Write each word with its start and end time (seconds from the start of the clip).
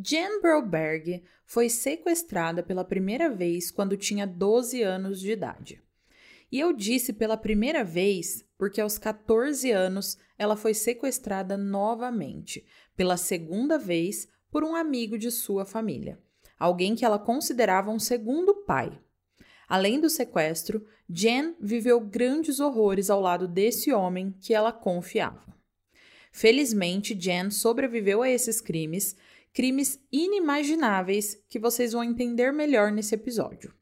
Jen 0.00 0.40
Broberg 0.40 1.24
foi 1.44 1.68
sequestrada 1.68 2.62
pela 2.62 2.84
primeira 2.84 3.28
vez 3.28 3.68
quando 3.68 3.96
tinha 3.96 4.28
12 4.28 4.80
anos 4.80 5.18
de 5.18 5.32
idade. 5.32 5.82
E 6.52 6.60
eu 6.60 6.72
disse 6.72 7.12
pela 7.12 7.36
primeira 7.36 7.82
vez 7.82 8.44
porque 8.56 8.80
aos 8.80 8.96
14 8.96 9.72
anos 9.72 10.16
ela 10.38 10.54
foi 10.54 10.72
sequestrada 10.72 11.56
novamente, 11.56 12.64
pela 12.96 13.16
segunda 13.16 13.76
vez 13.76 14.28
por 14.52 14.62
um 14.62 14.76
amigo 14.76 15.18
de 15.18 15.32
sua 15.32 15.64
família, 15.64 16.20
alguém 16.56 16.94
que 16.94 17.04
ela 17.04 17.18
considerava 17.18 17.90
um 17.90 17.98
segundo 17.98 18.54
pai. 18.54 18.96
Além 19.68 20.00
do 20.00 20.08
sequestro, 20.08 20.86
Jen 21.10 21.56
viveu 21.60 22.00
grandes 22.00 22.60
horrores 22.60 23.10
ao 23.10 23.20
lado 23.20 23.48
desse 23.48 23.92
homem 23.92 24.32
que 24.40 24.54
ela 24.54 24.72
confiava. 24.72 25.48
Felizmente, 26.30 27.18
Jen 27.18 27.50
sobreviveu 27.50 28.22
a 28.22 28.30
esses 28.30 28.60
crimes 28.60 29.16
crimes 29.58 29.98
inimagináveis 30.12 31.36
que 31.48 31.58
vocês 31.58 31.92
vão 31.92 32.04
entender 32.04 32.52
melhor 32.52 32.92
nesse 32.92 33.16
episódio. 33.16 33.74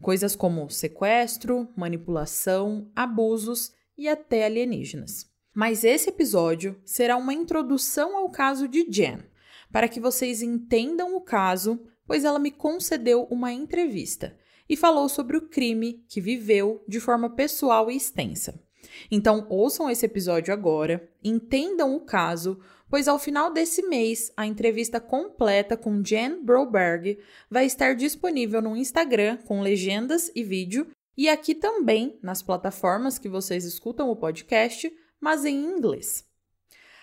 Coisas 0.00 0.36
como 0.36 0.70
sequestro, 0.70 1.68
manipulação, 1.74 2.88
abusos 2.94 3.72
e 3.98 4.08
até 4.08 4.44
alienígenas. 4.44 5.28
Mas 5.52 5.82
esse 5.82 6.08
episódio 6.08 6.80
será 6.84 7.16
uma 7.16 7.34
introdução 7.34 8.16
ao 8.16 8.30
caso 8.30 8.68
de 8.68 8.86
Jen, 8.88 9.24
para 9.72 9.88
que 9.88 9.98
vocês 9.98 10.40
entendam 10.40 11.16
o 11.16 11.20
caso, 11.20 11.80
pois 12.06 12.24
ela 12.24 12.38
me 12.38 12.52
concedeu 12.52 13.24
uma 13.24 13.52
entrevista 13.52 14.38
e 14.68 14.76
falou 14.76 15.08
sobre 15.08 15.36
o 15.36 15.48
crime 15.48 16.04
que 16.08 16.20
viveu 16.20 16.84
de 16.86 17.00
forma 17.00 17.28
pessoal 17.28 17.90
e 17.90 17.96
extensa. 17.96 18.62
Então, 19.10 19.46
ouçam 19.50 19.90
esse 19.90 20.06
episódio 20.06 20.54
agora, 20.54 21.10
entendam 21.24 21.96
o 21.96 22.00
caso, 22.00 22.60
pois 22.88 23.08
ao 23.08 23.18
final 23.18 23.52
desse 23.52 23.82
mês 23.82 24.32
a 24.36 24.46
entrevista 24.46 25.00
completa 25.00 25.76
com 25.76 26.02
Jen 26.02 26.42
Broberg 26.42 27.18
vai 27.50 27.66
estar 27.66 27.94
disponível 27.94 28.60
no 28.62 28.76
Instagram 28.76 29.38
com 29.38 29.60
legendas 29.60 30.30
e 30.34 30.42
vídeo 30.42 30.86
e 31.16 31.28
aqui 31.28 31.54
também 31.54 32.18
nas 32.22 32.42
plataformas 32.42 33.18
que 33.18 33.28
vocês 33.28 33.64
escutam 33.64 34.10
o 34.10 34.16
podcast, 34.16 34.92
mas 35.20 35.44
em 35.44 35.54
inglês. 35.54 36.24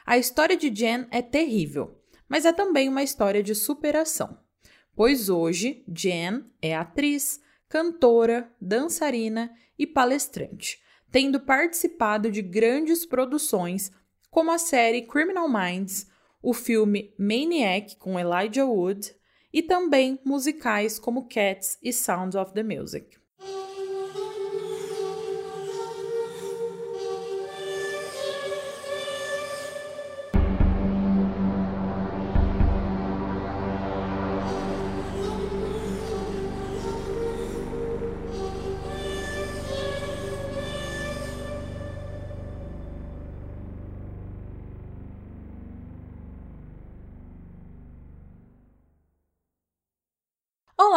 A 0.05 0.17
história 0.17 0.57
de 0.57 0.73
Jen 0.73 1.07
é 1.11 1.21
terrível, 1.21 1.97
mas 2.27 2.45
é 2.45 2.51
também 2.51 2.89
uma 2.89 3.03
história 3.03 3.41
de 3.41 3.55
superação, 3.55 4.37
pois 4.95 5.29
hoje 5.29 5.83
Jen 5.87 6.45
é 6.61 6.75
atriz, 6.75 7.39
cantora, 7.69 8.51
dançarina 8.59 9.51
e 9.79 9.87
palestrante 9.87 10.81
tendo 11.11 11.41
participado 11.41 12.31
de 12.31 12.41
grandes 12.41 13.05
produções 13.05 13.91
como 14.31 14.51
a 14.51 14.57
série 14.57 15.01
Criminal 15.01 15.47
Minds, 15.47 16.09
o 16.41 16.53
filme 16.53 17.13
Maniac 17.19 17.97
com 17.97 18.17
Elijah 18.17 18.65
Wood 18.65 19.13
e 19.53 19.61
também 19.61 20.19
musicais 20.25 20.97
como 20.97 21.27
Cats 21.27 21.77
e 21.83 21.91
Sounds 21.91 22.35
of 22.35 22.53
the 22.53 22.63
Music. 22.63 23.20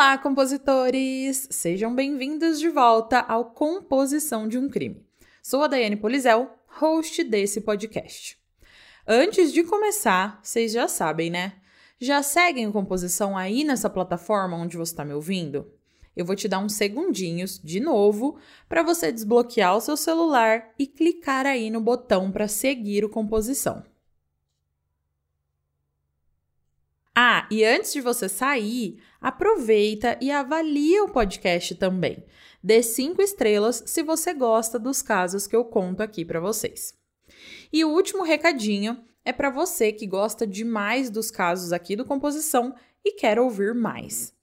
Olá, 0.06 0.18
compositores! 0.18 1.48
Sejam 1.50 1.94
bem-vindos 1.94 2.60
de 2.60 2.68
volta 2.68 3.20
ao 3.20 3.46
Composição 3.52 4.46
de 4.46 4.58
um 4.58 4.68
Crime. 4.68 5.02
Sou 5.42 5.62
a 5.62 5.66
Daiane 5.66 5.96
Polizel, 5.96 6.50
host 6.66 7.24
desse 7.24 7.62
podcast. 7.62 8.38
Antes 9.08 9.50
de 9.50 9.64
começar, 9.64 10.40
vocês 10.42 10.72
já 10.72 10.86
sabem, 10.88 11.30
né? 11.30 11.54
Já 11.98 12.22
seguem 12.22 12.70
Composição 12.70 13.34
aí 13.34 13.64
nessa 13.64 13.88
plataforma 13.88 14.58
onde 14.58 14.76
você 14.76 14.92
está 14.92 15.06
me 15.06 15.14
ouvindo? 15.14 15.72
Eu 16.14 16.26
vou 16.26 16.36
te 16.36 16.48
dar 16.48 16.58
uns 16.58 16.74
segundinhos 16.74 17.58
de 17.58 17.80
novo 17.80 18.36
para 18.68 18.82
você 18.82 19.10
desbloquear 19.10 19.74
o 19.74 19.80
seu 19.80 19.96
celular 19.96 20.68
e 20.78 20.86
clicar 20.86 21.46
aí 21.46 21.70
no 21.70 21.80
botão 21.80 22.30
para 22.30 22.46
seguir 22.46 23.06
o 23.06 23.08
Composição. 23.08 23.82
Ah, 27.16 27.46
e 27.48 27.64
antes 27.64 27.92
de 27.92 28.00
você 28.00 28.28
sair, 28.28 29.00
aproveita 29.24 30.18
e 30.20 30.30
avalia 30.30 31.02
o 31.02 31.08
podcast 31.08 31.74
também. 31.76 32.22
Dê 32.62 32.82
cinco 32.82 33.22
estrelas 33.22 33.82
se 33.86 34.02
você 34.02 34.34
gosta 34.34 34.78
dos 34.78 35.00
casos 35.00 35.46
que 35.46 35.56
eu 35.56 35.64
conto 35.64 36.02
aqui 36.02 36.26
para 36.26 36.40
vocês. 36.40 36.92
E 37.72 37.82
o 37.86 37.88
último 37.88 38.22
recadinho 38.22 39.02
é 39.24 39.32
para 39.32 39.48
você 39.48 39.90
que 39.90 40.06
gosta 40.06 40.46
demais 40.46 41.08
dos 41.08 41.30
casos 41.30 41.72
aqui 41.72 41.96
do 41.96 42.04
Composição 42.04 42.74
e 43.02 43.12
quer 43.12 43.38
ouvir 43.38 43.74
mais. 43.74 44.34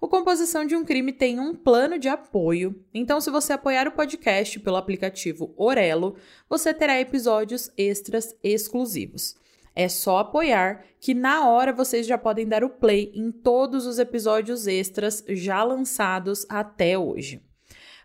O 0.00 0.06
Composição 0.06 0.64
de 0.64 0.76
um 0.76 0.84
Crime 0.84 1.12
tem 1.12 1.40
um 1.40 1.52
plano 1.52 1.98
de 1.98 2.08
apoio, 2.08 2.84
então 2.94 3.20
se 3.20 3.30
você 3.30 3.54
apoiar 3.54 3.88
o 3.88 3.92
podcast 3.92 4.60
pelo 4.60 4.76
aplicativo 4.76 5.52
Orelo, 5.56 6.14
você 6.48 6.72
terá 6.72 7.00
episódios 7.00 7.68
extras 7.76 8.32
exclusivos. 8.44 9.34
É 9.74 9.88
só 9.88 10.18
apoiar 10.18 10.84
que 10.98 11.14
na 11.14 11.48
hora 11.48 11.72
vocês 11.72 12.06
já 12.06 12.18
podem 12.18 12.46
dar 12.46 12.64
o 12.64 12.70
play 12.70 13.12
em 13.14 13.30
todos 13.30 13.86
os 13.86 13.98
episódios 13.98 14.66
extras 14.66 15.24
já 15.28 15.62
lançados 15.62 16.44
até 16.48 16.98
hoje. 16.98 17.42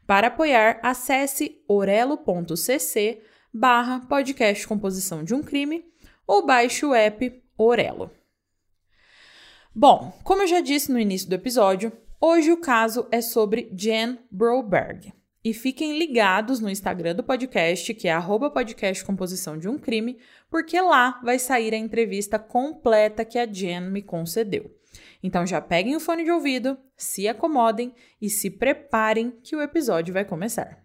Para 0.05 0.27
apoiar, 0.27 0.79
acesse 0.83 1.63
orelo.cc 1.67 3.21
barra 3.53 4.01
podcast 4.01 4.67
composição 4.67 5.23
de 5.23 5.33
um 5.33 5.41
crime 5.41 5.83
ou 6.27 6.45
baixe 6.45 6.85
o 6.85 6.93
app 6.93 7.41
Orelo. 7.57 8.11
Bom, 9.73 10.13
como 10.23 10.43
eu 10.43 10.47
já 10.47 10.61
disse 10.61 10.91
no 10.91 10.99
início 10.99 11.27
do 11.27 11.35
episódio, 11.35 11.91
hoje 12.21 12.51
o 12.51 12.61
caso 12.61 13.07
é 13.11 13.21
sobre 13.21 13.69
Jen 13.75 14.19
Broberg. 14.29 15.13
E 15.45 15.53
fiquem 15.53 15.99
ligados 15.99 16.59
no 16.59 16.71
Instagram 16.71 17.13
do 17.13 17.23
podcast, 17.23 17.93
que 17.93 18.07
é 18.07 18.11
arroba 18.11 18.49
podcast 18.49 19.05
composição 19.05 19.59
de 19.59 19.69
um 19.69 19.77
crime, 19.77 20.17
porque 20.49 20.81
lá 20.81 21.21
vai 21.23 21.37
sair 21.37 21.71
a 21.71 21.77
entrevista 21.77 22.39
completa 22.39 23.23
que 23.23 23.37
a 23.37 23.45
Jen 23.45 23.91
me 23.91 24.01
concedeu. 24.01 24.75
Então 25.21 25.45
já 25.45 25.61
peguem 25.61 25.95
o 25.95 25.99
fone 25.99 26.23
de 26.23 26.31
ouvido, 26.31 26.75
se 26.97 27.27
acomodem 27.27 27.93
e 28.19 28.27
se 28.27 28.49
preparem 28.49 29.37
que 29.43 29.55
o 29.55 29.61
episódio 29.61 30.15
vai 30.15 30.25
começar. 30.25 30.84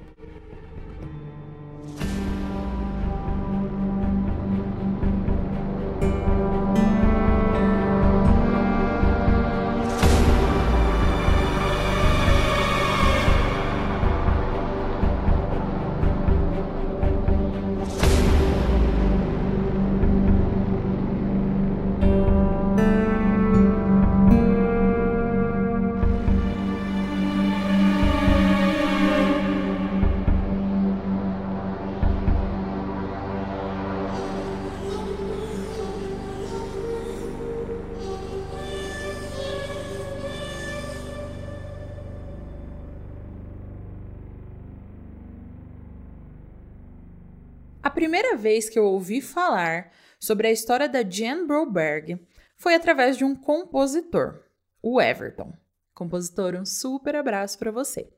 Primeira 48.01 48.35
vez 48.35 48.67
que 48.67 48.79
eu 48.79 48.85
ouvi 48.85 49.21
falar 49.21 49.91
sobre 50.19 50.47
a 50.47 50.51
história 50.51 50.89
da 50.89 51.07
Jan 51.07 51.45
Broberg 51.45 52.19
foi 52.57 52.73
através 52.73 53.15
de 53.15 53.23
um 53.23 53.35
compositor, 53.35 54.41
o 54.81 54.99
Everton. 54.99 55.53
Compositor, 55.93 56.55
um 56.55 56.65
super 56.65 57.15
abraço 57.15 57.59
para 57.59 57.69
você. 57.69 58.09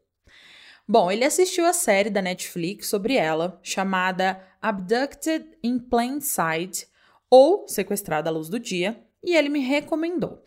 Bom, 0.87 1.11
ele 1.11 1.25
assistiu 1.25 1.65
a 1.65 1.73
série 1.73 2.09
da 2.09 2.21
Netflix 2.21 2.87
sobre 2.87 3.17
ela, 3.17 3.59
chamada 3.61 4.41
Abducted 4.61 5.45
in 5.61 5.77
Plain 5.79 6.21
Sight, 6.21 6.87
ou 7.29 7.67
Sequestrada 7.67 8.29
à 8.29 8.31
Luz 8.31 8.47
do 8.47 8.61
Dia, 8.61 9.05
e 9.21 9.35
ele 9.35 9.49
me 9.49 9.59
recomendou. 9.59 10.41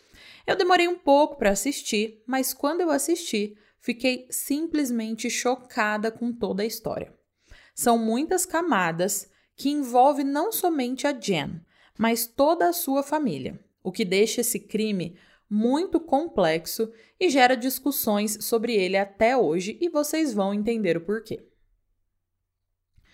Eu 0.47 0.57
demorei 0.57 0.89
um 0.89 0.97
pouco 0.97 1.37
para 1.37 1.51
assistir, 1.51 2.23
mas 2.27 2.55
quando 2.55 2.81
eu 2.81 2.91
assisti, 2.91 3.55
fiquei 3.83 4.27
simplesmente 4.31 5.29
chocada 5.29 6.11
com 6.11 6.33
toda 6.33 6.63
a 6.63 6.67
história. 6.67 7.15
São 7.77 7.99
muitas 7.99 8.47
camadas 8.47 9.31
que 9.55 9.69
envolve 9.69 10.25
não 10.25 10.51
somente 10.51 11.07
a 11.07 11.13
Jen, 11.13 11.61
mas 11.99 12.27
toda 12.27 12.67
a 12.67 12.73
sua 12.73 13.03
família, 13.03 13.61
o 13.85 13.93
que 13.93 14.03
deixa 14.03 14.41
esse 14.41 14.59
crime 14.59 15.15
muito 15.49 16.01
complexo 16.01 16.91
e 17.21 17.29
gera 17.29 17.55
discussões 17.55 18.39
sobre 18.41 18.75
ele 18.75 18.97
até 18.97 19.37
hoje, 19.37 19.77
e 19.79 19.91
vocês 19.91 20.33
vão 20.33 20.55
entender 20.55 20.97
o 20.97 21.03
porquê. 21.03 21.47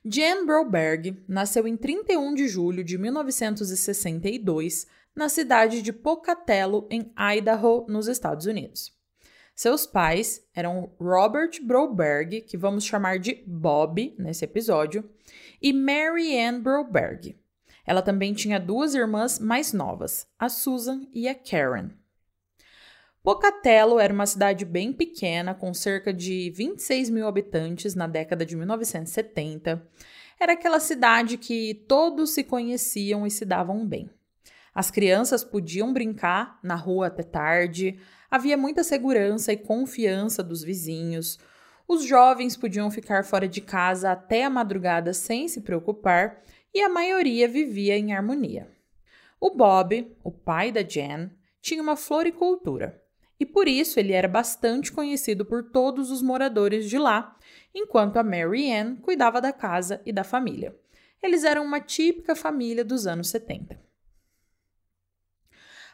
Jan 0.04 0.46
Broberg 0.46 1.24
nasceu 1.26 1.66
em 1.66 1.76
31 1.76 2.32
de 2.32 2.46
julho 2.46 2.84
de 2.84 2.96
1962 2.96 4.86
na 5.14 5.28
cidade 5.28 5.82
de 5.82 5.92
Pocatello, 5.92 6.86
em 6.88 7.12
Idaho, 7.36 7.84
nos 7.88 8.06
Estados 8.06 8.46
Unidos. 8.46 8.96
Seus 9.54 9.86
pais 9.86 10.46
eram 10.54 10.92
Robert 10.98 11.50
Broberg, 11.62 12.40
que 12.42 12.56
vamos 12.56 12.84
chamar 12.84 13.18
de 13.18 13.42
Bob 13.46 14.14
nesse 14.18 14.44
episódio, 14.44 15.08
e 15.60 15.72
Mary 15.72 16.38
Ann 16.38 16.60
Broberg. 16.60 17.36
Ela 17.86 18.02
também 18.02 18.32
tinha 18.32 18.58
duas 18.58 18.94
irmãs 18.94 19.38
mais 19.38 19.72
novas, 19.72 20.26
a 20.38 20.48
Susan 20.48 21.06
e 21.12 21.28
a 21.28 21.34
Karen. 21.34 21.90
Pocatello 23.22 24.00
era 24.00 24.12
uma 24.12 24.26
cidade 24.26 24.64
bem 24.64 24.92
pequena, 24.92 25.54
com 25.54 25.72
cerca 25.72 26.12
de 26.12 26.50
26 26.50 27.08
mil 27.10 27.28
habitantes 27.28 27.94
na 27.94 28.08
década 28.08 28.44
de 28.44 28.56
1970. 28.56 29.86
Era 30.40 30.54
aquela 30.54 30.80
cidade 30.80 31.36
que 31.36 31.84
todos 31.86 32.30
se 32.30 32.42
conheciam 32.42 33.24
e 33.24 33.30
se 33.30 33.44
davam 33.44 33.86
bem. 33.86 34.10
As 34.74 34.90
crianças 34.90 35.44
podiam 35.44 35.92
brincar 35.92 36.58
na 36.62 36.74
rua 36.74 37.08
até 37.08 37.22
tarde, 37.22 37.98
havia 38.30 38.56
muita 38.56 38.82
segurança 38.82 39.52
e 39.52 39.56
confiança 39.56 40.42
dos 40.42 40.62
vizinhos. 40.62 41.38
Os 41.86 42.04
jovens 42.04 42.56
podiam 42.56 42.90
ficar 42.90 43.24
fora 43.24 43.46
de 43.46 43.60
casa 43.60 44.12
até 44.12 44.44
a 44.44 44.50
madrugada 44.50 45.12
sem 45.12 45.46
se 45.46 45.60
preocupar 45.60 46.42
e 46.74 46.80
a 46.80 46.88
maioria 46.88 47.46
vivia 47.46 47.98
em 47.98 48.14
harmonia. 48.14 48.70
O 49.38 49.50
Bob, 49.50 50.16
o 50.24 50.30
pai 50.30 50.72
da 50.72 50.82
Jen, 50.82 51.30
tinha 51.60 51.82
uma 51.82 51.96
floricultura 51.96 53.02
e 53.38 53.44
por 53.44 53.66
isso 53.66 53.98
ele 53.98 54.12
era 54.12 54.28
bastante 54.28 54.92
conhecido 54.92 55.44
por 55.44 55.64
todos 55.64 56.12
os 56.12 56.22
moradores 56.22 56.88
de 56.88 56.96
lá, 56.96 57.36
enquanto 57.74 58.16
a 58.16 58.22
Mary 58.22 58.72
Ann 58.72 58.96
cuidava 58.96 59.40
da 59.40 59.52
casa 59.52 60.00
e 60.06 60.12
da 60.12 60.22
família. 60.22 60.74
Eles 61.20 61.42
eram 61.42 61.64
uma 61.64 61.80
típica 61.80 62.36
família 62.36 62.84
dos 62.84 63.04
anos 63.06 63.28
70. 63.30 63.91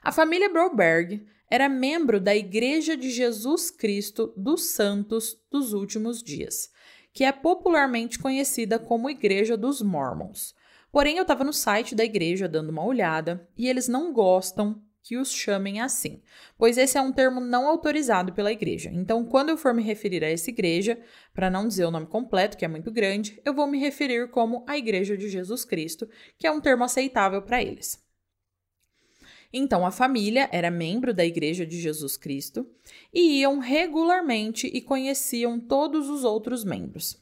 A 0.02 0.12
família 0.12 0.48
Broberg 0.48 1.26
era 1.50 1.68
membro 1.68 2.20
da 2.20 2.34
Igreja 2.36 2.96
de 2.96 3.10
Jesus 3.10 3.70
Cristo 3.70 4.32
dos 4.36 4.70
Santos 4.70 5.36
dos 5.50 5.72
Últimos 5.72 6.22
Dias, 6.22 6.70
que 7.12 7.24
é 7.24 7.32
popularmente 7.32 8.18
conhecida 8.18 8.78
como 8.78 9.10
Igreja 9.10 9.56
dos 9.56 9.82
Mormons. 9.82 10.54
Porém, 10.92 11.16
eu 11.16 11.22
estava 11.22 11.44
no 11.44 11.52
site 11.52 11.94
da 11.94 12.04
igreja 12.04 12.48
dando 12.48 12.70
uma 12.70 12.84
olhada 12.84 13.46
e 13.56 13.68
eles 13.68 13.88
não 13.88 14.12
gostam 14.12 14.82
que 15.02 15.16
os 15.16 15.32
chamem 15.32 15.80
assim, 15.80 16.20
pois 16.56 16.76
esse 16.76 16.98
é 16.98 17.00
um 17.00 17.12
termo 17.12 17.40
não 17.40 17.66
autorizado 17.66 18.32
pela 18.32 18.52
igreja. 18.52 18.90
Então, 18.92 19.24
quando 19.24 19.48
eu 19.48 19.56
for 19.56 19.72
me 19.72 19.82
referir 19.82 20.22
a 20.22 20.30
essa 20.30 20.50
igreja, 20.50 20.98
para 21.32 21.48
não 21.48 21.66
dizer 21.66 21.86
o 21.86 21.90
nome 21.90 22.06
completo, 22.06 22.56
que 22.56 22.64
é 22.64 22.68
muito 22.68 22.90
grande, 22.90 23.40
eu 23.44 23.54
vou 23.54 23.66
me 23.66 23.78
referir 23.78 24.28
como 24.30 24.64
a 24.66 24.76
Igreja 24.76 25.16
de 25.16 25.28
Jesus 25.28 25.64
Cristo, 25.64 26.08
que 26.36 26.46
é 26.46 26.50
um 26.50 26.60
termo 26.60 26.84
aceitável 26.84 27.40
para 27.40 27.62
eles. 27.62 28.06
Então, 29.52 29.84
a 29.86 29.90
família 29.90 30.48
era 30.52 30.70
membro 30.70 31.12
da 31.14 31.24
Igreja 31.24 31.66
de 31.66 31.80
Jesus 31.80 32.16
Cristo 32.16 32.68
e 33.12 33.40
iam 33.40 33.58
regularmente 33.58 34.66
e 34.66 34.80
conheciam 34.80 35.58
todos 35.58 36.08
os 36.08 36.22
outros 36.24 36.64
membros. 36.64 37.20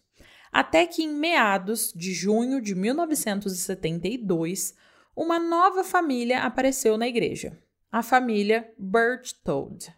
Até 0.50 0.86
que 0.86 1.02
em 1.02 1.14
meados 1.14 1.92
de 1.94 2.12
junho 2.12 2.60
de 2.60 2.74
1972, 2.74 4.74
uma 5.14 5.38
nova 5.38 5.84
família 5.84 6.40
apareceu 6.40 6.98
na 6.98 7.06
igreja 7.06 7.56
a 7.90 8.02
família 8.02 8.70
Berchtold. 8.76 9.94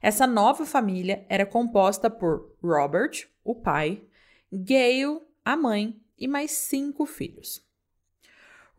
Essa 0.00 0.26
nova 0.26 0.64
família 0.64 1.26
era 1.28 1.44
composta 1.44 2.08
por 2.08 2.56
Robert, 2.62 3.28
o 3.42 3.54
pai, 3.54 4.02
Gail, 4.52 5.20
a 5.44 5.56
mãe, 5.56 6.00
e 6.16 6.28
mais 6.28 6.52
cinco 6.52 7.04
filhos. 7.04 7.60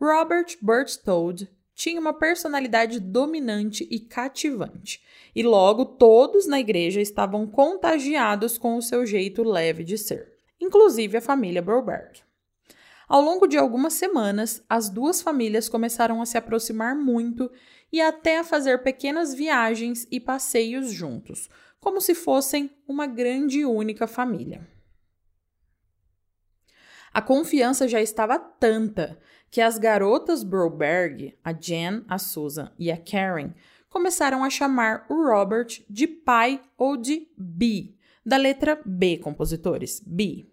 Robert 0.00 0.56
Berchtold 0.62 1.48
tinha 1.76 2.00
uma 2.00 2.14
personalidade 2.14 2.98
dominante 2.98 3.86
e 3.90 4.00
cativante, 4.00 5.04
e 5.34 5.42
logo 5.42 5.84
todos 5.84 6.46
na 6.46 6.58
igreja 6.58 7.02
estavam 7.02 7.46
contagiados 7.46 8.56
com 8.56 8.76
o 8.76 8.82
seu 8.82 9.04
jeito 9.04 9.44
leve 9.44 9.84
de 9.84 9.98
ser, 9.98 10.32
inclusive 10.58 11.18
a 11.18 11.20
família 11.20 11.60
Broberg. 11.60 12.22
Ao 13.06 13.20
longo 13.20 13.46
de 13.46 13.58
algumas 13.58 13.92
semanas, 13.92 14.64
as 14.68 14.88
duas 14.88 15.20
famílias 15.20 15.68
começaram 15.68 16.22
a 16.22 16.26
se 16.26 16.38
aproximar 16.38 16.96
muito 16.96 17.52
e 17.92 18.00
até 18.00 18.38
a 18.38 18.44
fazer 18.44 18.82
pequenas 18.82 19.34
viagens 19.34 20.08
e 20.10 20.18
passeios 20.18 20.90
juntos, 20.90 21.48
como 21.78 22.00
se 22.00 22.14
fossem 22.14 22.70
uma 22.88 23.06
grande 23.06 23.60
e 23.60 23.66
única 23.66 24.06
família. 24.06 24.66
A 27.12 27.22
confiança 27.22 27.86
já 27.86 28.00
estava 28.00 28.38
tanta 28.38 29.18
que 29.50 29.60
as 29.60 29.78
garotas 29.78 30.42
Broberg, 30.42 31.36
a 31.42 31.52
Jen, 31.52 32.04
a 32.08 32.18
Susan 32.18 32.70
e 32.78 32.90
a 32.90 32.96
Karen, 32.96 33.52
começaram 33.88 34.44
a 34.44 34.50
chamar 34.50 35.06
o 35.08 35.14
Robert 35.14 35.82
de 35.88 36.06
pai 36.06 36.60
ou 36.76 36.96
de 36.96 37.28
B, 37.36 37.94
da 38.24 38.36
letra 38.36 38.80
B, 38.84 39.18
compositores, 39.18 40.02
B. 40.04 40.46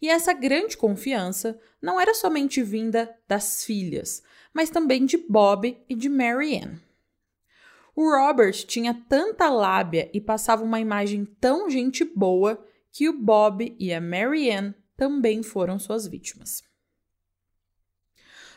E 0.00 0.08
essa 0.08 0.32
grande 0.32 0.76
confiança 0.76 1.58
não 1.80 2.00
era 2.00 2.14
somente 2.14 2.62
vinda 2.62 3.14
das 3.28 3.64
filhas, 3.64 4.22
mas 4.52 4.70
também 4.70 5.04
de 5.04 5.16
Bob 5.16 5.76
e 5.88 5.94
de 5.94 6.08
Mary 6.08 6.58
Ann. 6.58 6.78
O 7.96 8.10
Robert 8.10 8.64
tinha 8.66 8.94
tanta 9.08 9.48
lábia 9.48 10.10
e 10.12 10.20
passava 10.20 10.64
uma 10.64 10.80
imagem 10.80 11.24
tão 11.40 11.70
gente 11.70 12.04
boa 12.04 12.64
que 12.90 13.08
o 13.08 13.12
Bob 13.12 13.74
e 13.78 13.92
a 13.92 14.00
Mary 14.00 14.50
Ann 14.50 14.72
também 14.96 15.42
foram 15.42 15.78
suas 15.78 16.06
vítimas. 16.06 16.62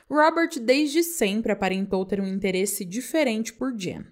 Robert 0.10 0.60
desde 0.62 1.04
sempre 1.04 1.52
aparentou 1.52 2.06
ter 2.06 2.22
um 2.22 2.28
interesse 2.28 2.86
diferente 2.86 3.54
por 3.54 3.76
Jen, 3.78 4.06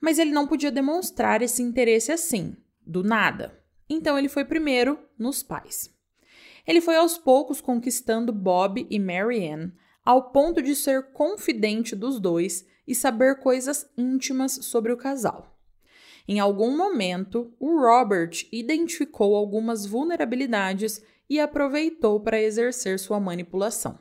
mas 0.00 0.18
ele 0.18 0.32
não 0.32 0.46
podia 0.46 0.70
demonstrar 0.70 1.42
esse 1.42 1.62
interesse 1.62 2.12
assim, 2.12 2.56
do 2.86 3.02
nada. 3.02 3.58
Então 3.88 4.18
ele 4.18 4.28
foi 4.28 4.44
primeiro 4.44 4.98
nos 5.18 5.42
pais. 5.42 5.90
Ele 6.66 6.80
foi 6.80 6.96
aos 6.96 7.18
poucos 7.18 7.60
conquistando 7.60 8.32
Bob 8.32 8.86
e 8.90 8.98
Mary 8.98 9.48
Ann, 9.48 9.72
ao 10.04 10.30
ponto 10.30 10.60
de 10.60 10.74
ser 10.74 11.12
confidente 11.12 11.94
dos 11.94 12.20
dois 12.20 12.66
e 12.86 12.94
saber 12.94 13.38
coisas 13.38 13.88
íntimas 13.96 14.52
sobre 14.52 14.92
o 14.92 14.96
casal. 14.96 15.58
Em 16.26 16.38
algum 16.38 16.76
momento, 16.76 17.52
o 17.58 17.80
Robert 17.80 18.30
identificou 18.52 19.34
algumas 19.34 19.86
vulnerabilidades 19.86 21.02
e 21.28 21.40
aproveitou 21.40 22.20
para 22.20 22.40
exercer 22.40 22.98
sua 22.98 23.18
manipulação. 23.18 23.98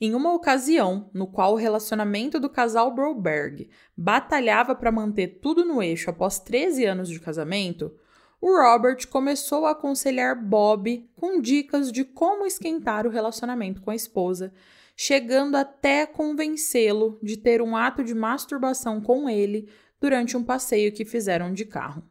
Em 0.00 0.14
uma 0.14 0.32
ocasião, 0.32 1.10
no 1.12 1.26
qual 1.26 1.54
o 1.54 1.56
relacionamento 1.56 2.38
do 2.38 2.48
casal 2.48 2.94
Broberg 2.94 3.68
batalhava 3.96 4.74
para 4.74 4.92
manter 4.92 5.40
tudo 5.40 5.64
no 5.64 5.82
eixo 5.82 6.08
após 6.08 6.38
13 6.38 6.84
anos 6.84 7.08
de 7.08 7.18
casamento, 7.18 7.92
o 8.40 8.56
Robert 8.56 9.08
começou 9.08 9.66
a 9.66 9.72
aconselhar 9.72 10.40
Bob 10.40 11.10
com 11.16 11.40
dicas 11.40 11.90
de 11.90 12.04
como 12.04 12.46
esquentar 12.46 13.06
o 13.06 13.10
relacionamento 13.10 13.82
com 13.82 13.90
a 13.90 13.96
esposa, 13.96 14.52
chegando 14.96 15.56
até 15.56 16.06
convencê-lo 16.06 17.18
de 17.20 17.36
ter 17.36 17.60
um 17.60 17.76
ato 17.76 18.04
de 18.04 18.14
masturbação 18.14 19.00
com 19.00 19.28
ele 19.28 19.68
durante 20.00 20.36
um 20.36 20.44
passeio 20.44 20.92
que 20.92 21.04
fizeram 21.04 21.52
de 21.52 21.64
carro. 21.64 22.04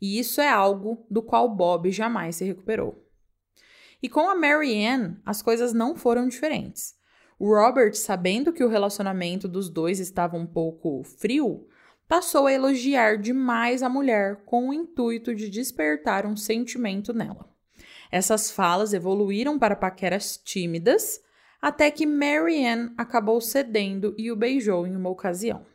E 0.00 0.18
isso 0.18 0.40
é 0.40 0.48
algo 0.48 1.06
do 1.10 1.22
qual 1.22 1.54
Bob 1.54 1.90
jamais 1.90 2.36
se 2.36 2.44
recuperou. 2.46 3.06
E 4.02 4.08
com 4.08 4.28
a 4.28 4.34
Mary 4.34 4.86
Ann, 4.86 5.16
as 5.24 5.42
coisas 5.42 5.74
não 5.74 5.94
foram 5.94 6.28
diferentes. 6.28 6.95
Robert, 7.40 7.94
sabendo 7.94 8.52
que 8.52 8.64
o 8.64 8.68
relacionamento 8.68 9.46
dos 9.46 9.68
dois 9.68 10.00
estava 10.00 10.36
um 10.36 10.46
pouco 10.46 11.02
frio, 11.04 11.66
passou 12.08 12.46
a 12.46 12.52
elogiar 12.52 13.18
demais 13.18 13.82
a 13.82 13.88
mulher 13.88 14.42
com 14.46 14.68
o 14.68 14.72
intuito 14.72 15.34
de 15.34 15.50
despertar 15.50 16.24
um 16.24 16.36
sentimento 16.36 17.12
nela. 17.12 17.48
Essas 18.10 18.50
falas 18.50 18.94
evoluíram 18.94 19.58
para 19.58 19.76
paqueras 19.76 20.36
tímidas, 20.36 21.20
até 21.60 21.90
que 21.90 22.06
Marianne 22.06 22.92
acabou 22.96 23.40
cedendo 23.40 24.14
e 24.16 24.30
o 24.30 24.36
beijou 24.36 24.86
em 24.86 24.94
uma 24.94 25.10
ocasião. 25.10 25.66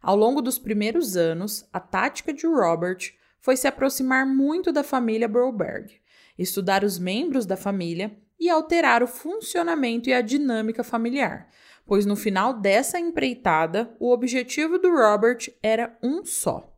Ao 0.00 0.16
longo 0.16 0.42
dos 0.42 0.58
primeiros 0.58 1.16
anos, 1.16 1.66
a 1.72 1.80
tática 1.80 2.32
de 2.32 2.46
Robert 2.46 3.14
foi 3.40 3.56
se 3.56 3.66
aproximar 3.66 4.26
muito 4.26 4.70
da 4.70 4.82
família 4.82 5.28
Broberg, 5.28 5.92
estudar 6.38 6.84
os 6.84 6.98
membros 6.98 7.46
da 7.46 7.56
família 7.56 8.16
e 8.42 8.50
alterar 8.50 9.04
o 9.04 9.06
funcionamento 9.06 10.10
e 10.10 10.12
a 10.12 10.20
dinâmica 10.20 10.82
familiar, 10.82 11.48
pois 11.86 12.04
no 12.04 12.16
final 12.16 12.52
dessa 12.52 12.98
empreitada, 12.98 13.94
o 14.00 14.12
objetivo 14.12 14.80
do 14.80 14.90
Robert 14.90 15.48
era 15.62 15.96
um 16.02 16.24
só: 16.24 16.76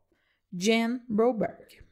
Jan 0.53 1.01
Broberg. 1.09 1.83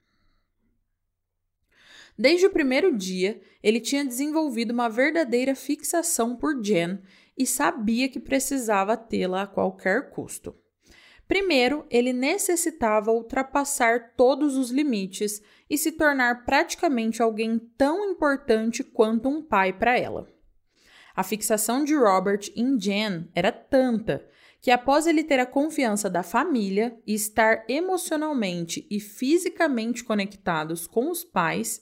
Desde 2.18 2.44
o 2.44 2.50
primeiro 2.50 2.94
dia, 2.94 3.40
ele 3.62 3.80
tinha 3.80 4.04
desenvolvido 4.04 4.72
uma 4.74 4.90
verdadeira 4.90 5.54
fixação 5.54 6.36
por 6.36 6.62
Jen 6.62 7.00
e 7.36 7.46
sabia 7.46 8.10
que 8.10 8.20
precisava 8.20 8.94
tê-la 8.94 9.44
a 9.44 9.46
qualquer 9.46 10.10
custo. 10.10 10.54
Primeiro, 11.32 11.86
ele 11.88 12.12
necessitava 12.12 13.10
ultrapassar 13.10 14.12
todos 14.18 14.54
os 14.54 14.70
limites 14.70 15.40
e 15.70 15.78
se 15.78 15.92
tornar 15.92 16.44
praticamente 16.44 17.22
alguém 17.22 17.58
tão 17.58 18.10
importante 18.10 18.84
quanto 18.84 19.30
um 19.30 19.40
pai 19.42 19.72
para 19.72 19.98
ela. 19.98 20.28
A 21.16 21.22
fixação 21.22 21.84
de 21.84 21.94
Robert 21.94 22.52
em 22.54 22.78
Jen 22.78 23.30
era 23.34 23.50
tanta 23.50 24.22
que, 24.60 24.70
após 24.70 25.06
ele 25.06 25.24
ter 25.24 25.40
a 25.40 25.46
confiança 25.46 26.10
da 26.10 26.22
família 26.22 27.00
e 27.06 27.14
estar 27.14 27.64
emocionalmente 27.66 28.86
e 28.90 29.00
fisicamente 29.00 30.04
conectados 30.04 30.86
com 30.86 31.10
os 31.10 31.24
pais, 31.24 31.80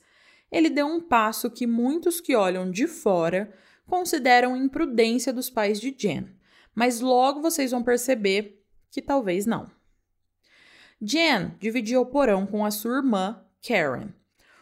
ele 0.53 0.71
deu 0.71 0.87
um 0.87 1.01
passo 1.01 1.51
que 1.51 1.67
muitos 1.67 2.21
que 2.21 2.37
olham 2.37 2.71
de 2.71 2.87
fora 2.87 3.53
consideram 3.85 4.57
imprudência 4.57 5.33
dos 5.33 5.51
pais 5.51 5.81
de 5.81 5.93
Jen, 5.99 6.29
mas 6.73 7.01
logo 7.01 7.43
vocês 7.43 7.73
vão 7.73 7.83
perceber 7.83 8.60
que 8.91 9.03
talvez 9.03 9.47
não. 9.47 9.71
Jen 11.01 11.55
dividia 11.59 12.01
o 12.01 12.07
porão 12.07 12.47
com 12.47 12.65
a 12.65 12.71
sua 12.71 12.97
irmã, 12.97 13.43
Karen. 13.67 14.09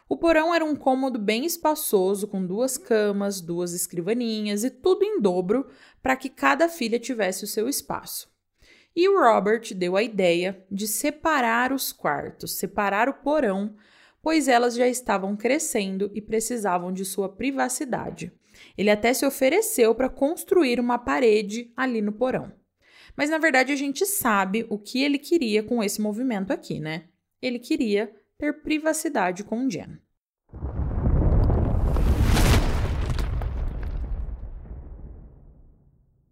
O 0.09 0.17
porão 0.17 0.55
era 0.55 0.65
um 0.65 0.77
cômodo 0.77 1.19
bem 1.19 1.45
espaçoso, 1.45 2.29
com 2.29 2.45
duas 2.45 2.79
camas, 2.79 3.41
duas 3.41 3.75
escrivaninhas 3.75 4.65
e 4.65 4.71
tudo 4.71 5.05
em 5.05 5.21
dobro 5.21 5.69
para 6.03 6.17
que 6.17 6.29
cada 6.31 6.69
filha 6.69 6.99
tivesse 6.99 7.45
o 7.45 7.49
seu 7.49 7.69
espaço. 7.69 8.31
E 8.97 9.09
o 9.09 9.21
Robert 9.21 9.75
deu 9.75 9.97
a 9.97 10.03
ideia 10.03 10.65
de 10.71 10.89
separar 10.89 11.73
os 11.73 11.93
quartos, 11.93 12.57
separar 12.57 13.09
o 13.09 13.15
porão 13.15 13.77
pois 14.23 14.49
elas 14.49 14.75
já 14.75 14.87
estavam 14.87 15.37
crescendo 15.37 16.11
e 16.15 16.21
precisavam 16.21 16.93
de 16.93 17.05
sua 17.05 17.29
privacidade. 17.29 18.33
Ele 18.77 18.91
até 18.91 19.15
se 19.15 19.25
ofereceu 19.25 19.95
para 19.95 20.09
construir 20.09 20.81
uma 20.81 20.99
parede 20.99 21.73
ali 21.77 22.03
no 22.03 22.13
porão. 22.13 22.53
Mas 23.19 23.31
na 23.31 23.39
verdade 23.39 23.73
a 23.73 23.77
gente 23.77 24.07
sabe 24.07 24.65
o 24.71 24.79
que 24.79 25.03
ele 25.03 25.19
queria 25.19 25.61
com 25.61 25.83
esse 25.83 26.01
movimento 26.01 26.53
aqui, 26.53 26.79
né? 26.79 27.07
Ele 27.43 27.59
queria 27.59 28.15
ter 28.39 28.63
privacidade 28.63 29.43
com 29.43 29.69
Jen. 29.69 29.99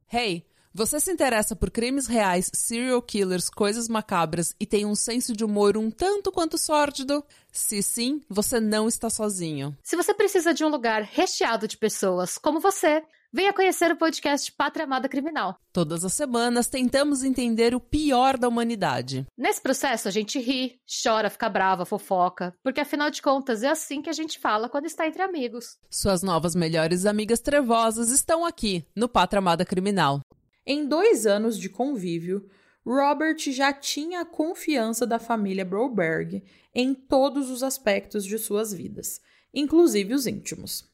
Hey, 0.09 0.47
você 0.73 1.00
se 1.00 1.11
interessa 1.11 1.57
por 1.57 1.73
crimes 1.73 2.07
reais, 2.07 2.50
serial 2.55 3.02
killers, 3.02 3.50
coisas 3.50 3.88
macabras 3.88 4.55
e 4.61 4.64
tem 4.64 4.87
um 4.87 4.95
senso 4.95 5.33
de 5.33 5.45
humor 5.45 5.76
um 5.76 5.90
tanto 5.90 6.31
quanto 6.31 6.57
sórdido? 6.57 7.25
Se 7.50 7.83
sim, 7.83 8.21
você 8.28 8.61
não 8.61 8.87
está 8.87 9.11
sozinho. 9.11 9.76
Se 9.83 9.97
você 9.97 10.14
precisa 10.14 10.55
de 10.55 10.64
um 10.64 10.69
lugar 10.69 11.02
recheado 11.02 11.66
de 11.66 11.76
pessoas 11.76 12.38
como 12.38 12.61
você, 12.61 13.02
venha 13.33 13.52
conhecer 13.52 13.90
o 13.90 13.97
podcast 13.97 14.52
Pátria 14.52 14.85
Amada 14.85 15.09
Criminal. 15.09 15.56
Todas 15.73 16.04
as 16.04 16.12
semanas 16.12 16.68
tentamos 16.68 17.23
entender 17.23 17.75
o 17.75 17.80
pior 17.80 18.37
da 18.37 18.49
humanidade. 18.49 19.26
Nesse 19.37 19.61
processo 19.61 20.09
a 20.09 20.11
gente 20.11 20.38
ri, 20.38 20.80
chora, 21.02 21.30
fica 21.30 21.49
brava, 21.49 21.85
fofoca, 21.85 22.54
porque 22.62 22.80
afinal 22.80 23.11
de 23.11 23.21
contas 23.21 23.62
é 23.62 23.68
assim 23.68 24.00
que 24.00 24.11
a 24.11 24.12
gente 24.12 24.38
fala 24.38 24.68
quando 24.68 24.87
está 24.87 25.06
entre 25.06 25.23
amigos. 25.23 25.78
Suas 25.90 26.23
novas 26.23 26.54
melhores 26.54 27.06
amigas 27.06 27.40
trevosas 27.40 28.11
estão 28.11 28.45
aqui 28.45 28.87
no 28.95 29.09
Pátria 29.09 29.38
Amada 29.38 29.64
Criminal. 29.64 30.21
Em 30.66 30.87
dois 30.87 31.26
anos 31.26 31.59
de 31.59 31.68
convívio, 31.68 32.49
Robert 32.85 33.38
já 33.38 33.73
tinha 33.73 34.21
a 34.21 34.25
confiança 34.25 35.06
da 35.06 35.18
família 35.18 35.64
Broberg 35.64 36.42
em 36.75 36.95
todos 36.95 37.50
os 37.50 37.62
aspectos 37.62 38.25
de 38.25 38.38
suas 38.38 38.73
vidas, 38.73 39.21
inclusive 39.52 40.14
os 40.14 40.26
íntimos. 40.26 40.85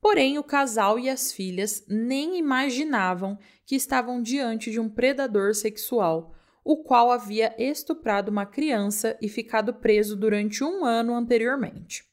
Porém, 0.00 0.38
o 0.38 0.44
casal 0.44 0.98
e 0.98 1.10
as 1.10 1.32
filhas 1.32 1.84
nem 1.86 2.38
imaginavam 2.38 3.38
que 3.66 3.76
estavam 3.76 4.22
diante 4.22 4.70
de 4.70 4.80
um 4.80 4.88
predador 4.88 5.54
sexual, 5.54 6.34
o 6.64 6.82
qual 6.82 7.10
havia 7.10 7.54
estuprado 7.58 8.30
uma 8.30 8.46
criança 8.46 9.16
e 9.20 9.28
ficado 9.28 9.74
preso 9.74 10.16
durante 10.16 10.64
um 10.64 10.84
ano 10.84 11.14
anteriormente. 11.14 12.04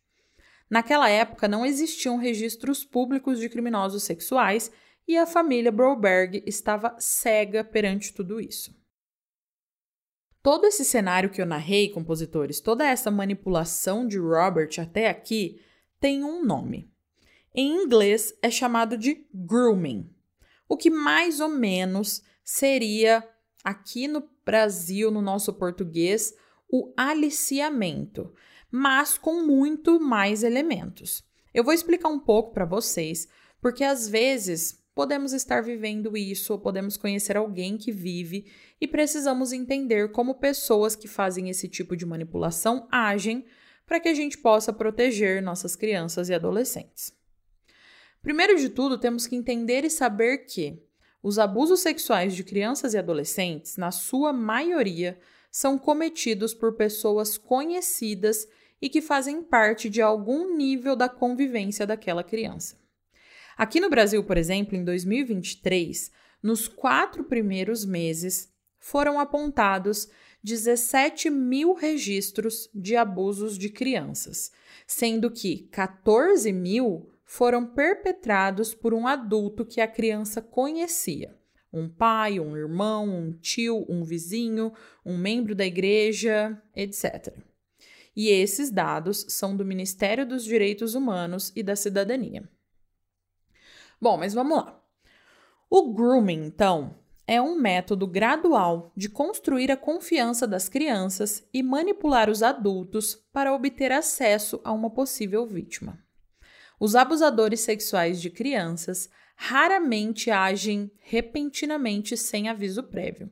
Naquela 0.69 1.09
época 1.09 1.47
não 1.47 1.65
existiam 1.65 2.17
registros 2.17 2.83
públicos 2.83 3.39
de 3.39 3.47
criminosos 3.47 4.03
sexuais 4.03 4.69
e 5.07 5.17
a 5.17 5.25
família 5.25 5.71
Broberg 5.71 6.43
estava 6.45 6.95
cega 6.99 7.63
perante 7.63 8.13
tudo 8.13 8.41
isso. 8.41 8.75
Todo 10.43 10.65
esse 10.65 10.83
cenário 10.83 11.29
que 11.29 11.41
eu 11.41 11.45
narrei, 11.45 11.89
compositores, 11.89 12.59
toda 12.59 12.85
essa 12.85 13.09
manipulação 13.09 14.05
de 14.05 14.17
Robert 14.17 14.69
até 14.77 15.09
aqui 15.09 15.61
tem 15.99 16.23
um 16.23 16.43
nome. 16.43 16.91
Em 17.59 17.85
inglês 17.85 18.35
é 18.39 18.51
chamado 18.51 18.95
de 18.95 19.25
grooming, 19.33 20.07
o 20.69 20.77
que 20.77 20.91
mais 20.91 21.39
ou 21.39 21.49
menos 21.49 22.21
seria 22.43 23.27
aqui 23.63 24.07
no 24.07 24.29
Brasil, 24.45 25.09
no 25.09 25.23
nosso 25.23 25.51
português, 25.51 26.35
o 26.71 26.93
aliciamento, 26.95 28.31
mas 28.69 29.17
com 29.17 29.41
muito 29.41 29.99
mais 29.99 30.43
elementos. 30.43 31.23
Eu 31.51 31.63
vou 31.63 31.73
explicar 31.73 32.09
um 32.09 32.19
pouco 32.19 32.53
para 32.53 32.63
vocês, 32.63 33.27
porque 33.59 33.83
às 33.83 34.07
vezes 34.07 34.79
podemos 34.93 35.33
estar 35.33 35.63
vivendo 35.63 36.15
isso 36.15 36.53
ou 36.53 36.59
podemos 36.59 36.95
conhecer 36.95 37.35
alguém 37.35 37.75
que 37.75 37.91
vive 37.91 38.45
e 38.79 38.87
precisamos 38.87 39.51
entender 39.51 40.11
como 40.11 40.35
pessoas 40.35 40.95
que 40.95 41.07
fazem 41.07 41.49
esse 41.49 41.67
tipo 41.67 41.97
de 41.97 42.05
manipulação 42.05 42.87
agem 42.91 43.47
para 43.83 43.99
que 43.99 44.09
a 44.09 44.13
gente 44.13 44.37
possa 44.37 44.71
proteger 44.71 45.41
nossas 45.41 45.75
crianças 45.75 46.29
e 46.29 46.35
adolescentes. 46.35 47.17
Primeiro 48.21 48.57
de 48.57 48.69
tudo, 48.69 48.97
temos 48.97 49.25
que 49.25 49.35
entender 49.35 49.83
e 49.85 49.89
saber 49.89 50.39
que 50.39 50.81
os 51.21 51.39
abusos 51.39 51.79
sexuais 51.79 52.35
de 52.35 52.43
crianças 52.43 52.93
e 52.93 52.97
adolescentes, 52.97 53.77
na 53.77 53.91
sua 53.91 54.31
maioria, 54.31 55.19
são 55.51 55.77
cometidos 55.77 56.53
por 56.53 56.73
pessoas 56.73 57.37
conhecidas 57.37 58.47
e 58.81 58.89
que 58.89 59.01
fazem 59.01 59.41
parte 59.41 59.89
de 59.89 60.01
algum 60.01 60.55
nível 60.55 60.95
da 60.95 61.09
convivência 61.09 61.85
daquela 61.85 62.23
criança. 62.23 62.77
Aqui 63.57 63.79
no 63.79 63.89
Brasil, 63.89 64.23
por 64.23 64.37
exemplo, 64.37 64.75
em 64.75 64.83
2023, 64.83 66.11
nos 66.43 66.67
quatro 66.67 67.23
primeiros 67.23 67.83
meses, 67.85 68.53
foram 68.79 69.19
apontados 69.19 70.07
17 70.43 71.29
mil 71.29 71.73
registros 71.73 72.69
de 72.73 72.95
abusos 72.95 73.57
de 73.57 73.69
crianças, 73.69 74.51
sendo 74.85 75.31
que 75.31 75.67
14 75.71 76.53
mil 76.53 77.09
foram 77.27 77.65
perpetrados 77.65 78.73
por 78.73 78.93
um 78.93 79.05
adulto 79.05 79.65
que 79.65 79.81
a 79.81 79.87
criança 79.87 80.41
conhecia. 80.41 81.37
Um 81.71 81.89
pai, 81.89 82.39
um 82.39 82.55
irmão, 82.55 83.05
um 83.05 83.33
tio, 83.33 83.85
um 83.89 84.01
vizinho, 84.05 84.71
um 85.05 85.17
membro 85.17 85.53
da 85.53 85.65
igreja, 85.65 86.59
etc. 86.73 87.37
E 88.15 88.29
esses 88.29 88.71
dados 88.71 89.25
são 89.27 89.57
do 89.57 89.65
Ministério 89.65 90.25
dos 90.25 90.45
Direitos 90.45 90.95
Humanos 90.95 91.51
e 91.53 91.61
da 91.61 91.75
Cidadania. 91.75 92.49
Bom, 93.99 94.17
mas 94.17 94.33
vamos 94.33 94.57
lá. 94.57 94.81
O 95.69 95.93
grooming, 95.93 96.45
então, 96.45 96.95
é 97.27 97.41
um 97.41 97.59
método 97.59 98.07
gradual 98.07 98.93
de 98.95 99.09
construir 99.09 99.69
a 99.69 99.75
confiança 99.75 100.47
das 100.47 100.69
crianças 100.69 101.45
e 101.53 101.61
manipular 101.61 102.29
os 102.29 102.41
adultos 102.41 103.15
para 103.33 103.53
obter 103.53 103.91
acesso 103.91 104.61
a 104.63 104.71
uma 104.71 104.89
possível 104.89 105.45
vítima. 105.45 106.06
Os 106.79 106.95
abusadores 106.95 107.61
sexuais 107.61 108.21
de 108.21 108.29
crianças 108.29 109.09
raramente 109.35 110.31
agem 110.31 110.91
repentinamente 110.99 112.17
sem 112.17 112.49
aviso 112.49 112.83
prévio. 112.83 113.29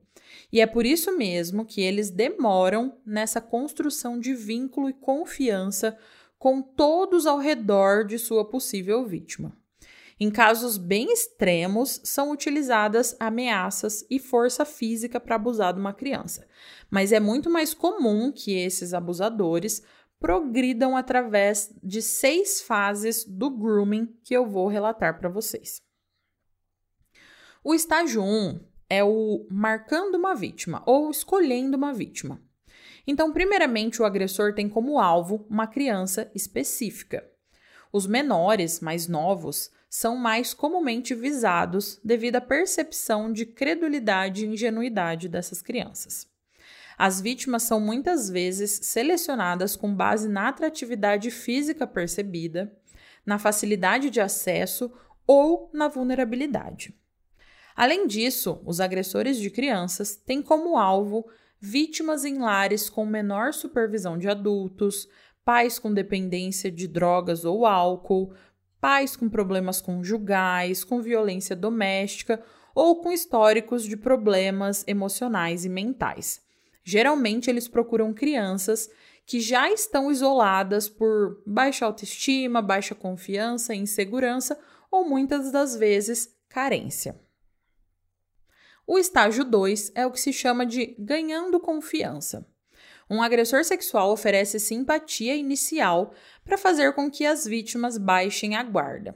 E 0.52 0.62
é 0.62 0.66
por 0.66 0.86
isso 0.86 1.16
mesmo 1.18 1.66
que 1.66 1.82
eles 1.82 2.10
demoram 2.10 2.98
nessa 3.06 3.42
construção 3.42 4.20
de 4.20 4.34
vínculo 4.34 4.90
e 4.90 4.94
confiança 4.94 5.98
com 6.38 6.62
todos 6.62 7.26
ao 7.26 7.40
redor 7.40 8.06
de 8.06 8.20
sua 8.20 8.46
possível 8.46 9.06
vítima. 9.06 9.56
Em 10.18 10.32
casos 10.32 10.78
bem 10.78 11.12
extremos, 11.12 12.00
são 12.04 12.32
utilizadas 12.32 13.18
ameaças 13.20 14.06
e 14.10 14.18
força 14.18 14.64
física 14.64 15.20
para 15.20 15.36
abusar 15.36 15.74
de 15.74 15.80
uma 15.80 15.94
criança. 15.94 16.48
Mas 16.90 17.12
é 17.12 17.20
muito 17.20 17.50
mais 17.50 17.74
comum 17.74 18.32
que 18.32 18.54
esses 18.54 18.94
abusadores 18.94 19.84
progridam 20.26 20.98
através 20.98 21.72
de 21.84 22.02
seis 22.02 22.60
fases 22.60 23.24
do 23.24 23.48
grooming 23.48 24.08
que 24.24 24.34
eu 24.34 24.44
vou 24.44 24.68
relatar 24.68 25.20
para 25.20 25.30
vocês. 25.30 25.84
O 27.64 27.76
estágio 27.76 28.24
1 28.24 28.60
é 28.90 29.04
o 29.04 29.46
marcando 29.52 30.16
uma 30.16 30.34
vítima 30.34 30.82
ou 30.84 31.12
escolhendo 31.12 31.78
uma 31.78 31.94
vítima. 31.94 32.42
Então, 33.06 33.32
primeiramente, 33.32 34.02
o 34.02 34.06
agressor 34.06 34.56
tem 34.56 34.68
como 34.68 34.98
alvo 34.98 35.46
uma 35.48 35.68
criança 35.68 36.32
específica. 36.34 37.24
Os 37.94 38.08
menores, 38.08 38.80
mais 38.80 39.08
novos, 39.08 39.70
são 39.88 40.18
mais 40.18 40.56
comumente 40.56 41.14
visados 41.14 42.00
devido 42.04 42.38
à 42.38 42.42
percepção 42.42 43.32
de 43.32 43.46
credulidade 43.46 44.44
e 44.44 44.48
ingenuidade 44.48 45.30
dessas 45.30 45.62
crianças. 45.62 46.28
As 46.98 47.20
vítimas 47.20 47.64
são 47.64 47.80
muitas 47.80 48.30
vezes 48.30 48.80
selecionadas 48.84 49.76
com 49.76 49.94
base 49.94 50.30
na 50.30 50.48
atratividade 50.48 51.30
física 51.30 51.86
percebida, 51.86 52.72
na 53.26 53.38
facilidade 53.38 54.10
de 54.10 54.22
acesso 54.22 54.92
ou 55.28 55.70
na 55.74 55.88
vulnerabilidade. 55.88 56.94
Além 57.76 58.08
disso, 58.08 58.62
os 58.66 58.80
agressores 58.80 59.38
de 59.38 59.50
crianças 59.50 60.16
têm 60.16 60.42
como 60.42 60.78
alvo 60.78 61.26
vítimas 61.60 62.24
em 62.24 62.38
lares 62.38 62.90
com 62.90 63.06
menor 63.06 63.54
supervisão 63.54 64.18
de 64.18 64.30
adultos, 64.30 65.10
pais 65.44 65.78
com 65.78 65.94
dependência 65.94 66.72
de 66.72 66.88
drogas 66.88 67.44
ou 67.44 67.66
álcool, 67.66 68.34
pais 68.80 69.16
com 69.16 69.28
problemas 69.28 69.82
conjugais, 69.82 70.84
com 70.84 71.02
violência 71.02 71.56
doméstica 71.56 72.42
ou 72.74 73.02
com 73.02 73.12
históricos 73.12 73.84
de 73.84 73.98
problemas 73.98 74.84
emocionais 74.88 75.66
e 75.66 75.70
mentais. 75.70 76.45
Geralmente, 76.88 77.50
eles 77.50 77.68
procuram 77.68 78.14
crianças 78.14 78.88
que 79.26 79.40
já 79.40 79.72
estão 79.72 80.12
isoladas 80.12 80.88
por 80.88 81.42
baixa 81.48 81.84
autoestima, 81.84 82.62
baixa 82.62 82.94
confiança, 82.94 83.74
insegurança 83.74 84.58
ou 84.92 85.04
muitas 85.04 85.52
das 85.52 85.76
vezes 85.76 86.30
carência. 86.48 87.20
O 88.86 89.00
estágio 89.00 89.44
2 89.44 89.94
é 89.96 90.06
o 90.06 90.12
que 90.12 90.22
se 90.22 90.32
chama 90.32 90.64
de 90.64 90.96
ganhando 91.00 91.60
confiança. 91.60 92.48
Um 93.10 93.20
agressor 93.20 93.64
sexual 93.64 94.12
oferece 94.12 94.60
simpatia 94.60 95.36
inicial 95.36 96.14
para 96.44 96.58
fazer 96.58 96.94
com 96.94 97.10
que 97.10 97.26
as 97.26 97.46
vítimas 97.46 97.98
baixem 97.98 98.56
a 98.56 98.62
guarda. 98.62 99.16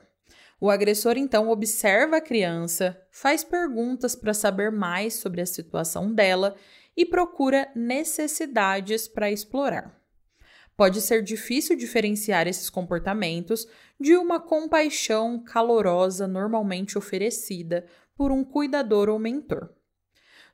O 0.60 0.72
agressor 0.72 1.18
então 1.18 1.50
observa 1.50 2.18
a 2.18 2.22
criança, 2.22 3.00
faz 3.12 3.44
perguntas 3.44 4.16
para 4.16 4.34
saber 4.34 4.72
mais 4.72 5.14
sobre 5.14 5.40
a 5.40 5.46
situação 5.46 6.12
dela 6.12 6.56
e 6.96 7.05
procura 7.05 7.69
necessidades 7.75 9.08
para 9.08 9.31
explorar. 9.31 10.00
Pode 10.75 11.01
ser 11.01 11.22
difícil 11.22 11.75
diferenciar 11.75 12.48
esses 12.48 12.69
comportamentos 12.69 13.67
de 14.00 14.15
uma 14.15 14.39
compaixão 14.39 15.43
calorosa 15.43 16.25
normalmente 16.25 16.98
oferecida 16.98 17.86
por 18.15 18.31
um 18.31 18.46
cuidador 18.46 19.10
ou 19.10 19.19
mentor. 19.19 19.69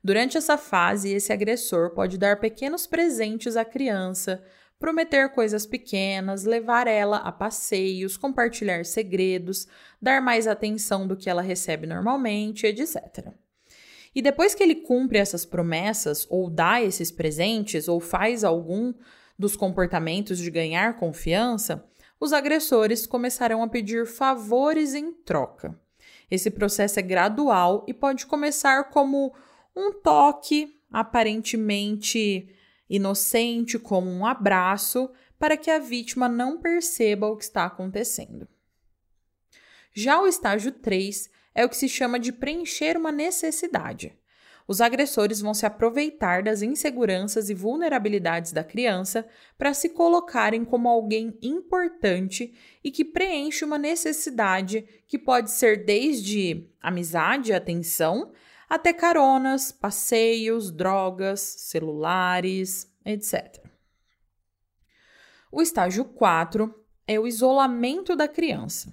Durante 0.03 0.37
essa 0.37 0.57
fase, 0.57 1.11
esse 1.11 1.31
agressor 1.31 1.91
pode 1.91 2.17
dar 2.17 2.39
pequenos 2.39 2.87
presentes 2.87 3.55
à 3.55 3.63
criança, 3.63 4.43
prometer 4.79 5.29
coisas 5.29 5.65
pequenas, 5.65 6.43
levar 6.43 6.87
ela 6.87 7.17
a 7.17 7.31
passeios, 7.31 8.17
compartilhar 8.17 8.85
segredos, 8.85 9.67
dar 10.01 10.21
mais 10.21 10.47
atenção 10.47 11.07
do 11.07 11.15
que 11.15 11.29
ela 11.29 11.41
recebe 11.41 11.87
normalmente, 11.87 12.65
etc. 12.65 13.33
E 14.15 14.21
depois 14.21 14.55
que 14.55 14.63
ele 14.63 14.75
cumpre 14.75 15.19
essas 15.19 15.45
promessas, 15.45 16.25
ou 16.29 16.49
dá 16.49 16.81
esses 16.81 17.11
presentes, 17.11 17.89
ou 17.89 17.99
faz 17.99 18.45
algum 18.45 18.93
dos 19.37 19.57
comportamentos 19.57 20.37
de 20.37 20.49
ganhar 20.49 20.95
confiança, 20.95 21.85
os 22.17 22.31
agressores 22.31 23.05
começarão 23.05 23.61
a 23.61 23.67
pedir 23.67 24.07
favores 24.07 24.93
em 24.93 25.11
troca. 25.11 25.77
Esse 26.31 26.49
processo 26.49 26.97
é 26.97 27.01
gradual 27.01 27.85
e 27.87 27.93
pode 27.93 28.25
começar 28.25 28.85
como 28.85 29.35
um 29.75 29.91
toque 29.91 30.79
aparentemente 30.89 32.47
inocente, 32.89 33.77
como 33.77 34.09
um 34.09 34.25
abraço, 34.25 35.09
para 35.37 35.57
que 35.57 35.69
a 35.69 35.77
vítima 35.77 36.29
não 36.29 36.57
perceba 36.59 37.27
o 37.27 37.35
que 37.35 37.43
está 37.43 37.65
acontecendo. 37.65 38.47
Já 39.93 40.21
o 40.21 40.27
estágio 40.27 40.71
3 40.71 41.29
é 41.55 41.63
o 41.63 41.69
que 41.69 41.77
se 41.77 41.87
chama 41.87 42.19
de 42.19 42.33
preencher 42.33 42.97
uma 42.97 43.11
necessidade. 43.11 44.13
Os 44.67 44.81
agressores 44.81 45.39
vão 45.39 45.53
se 45.53 45.65
aproveitar 45.65 46.41
das 46.41 46.61
inseguranças 46.61 47.49
e 47.49 47.53
vulnerabilidades 47.53 48.51
da 48.51 48.63
criança 48.63 49.25
para 49.57 49.73
se 49.73 49.89
colocarem 49.89 50.65
como 50.65 50.89
alguém 50.89 51.37
importante 51.41 52.53
e 52.83 52.91
que 52.91 53.05
preenche 53.05 53.63
uma 53.63 53.77
necessidade 53.77 54.83
que 55.07 55.19
pode 55.19 55.51
ser 55.51 55.85
desde 55.85 56.67
amizade 56.81 57.53
atenção 57.53 58.31
até 58.67 58.91
caronas, 58.91 59.71
passeios, 59.71 60.71
drogas, 60.71 61.39
celulares, 61.41 62.91
etc. 63.05 63.63
O 65.51 65.61
estágio 65.61 66.05
4 66.05 66.73
é 67.07 67.19
o 67.19 67.27
isolamento 67.27 68.15
da 68.15 68.27
criança. 68.27 68.91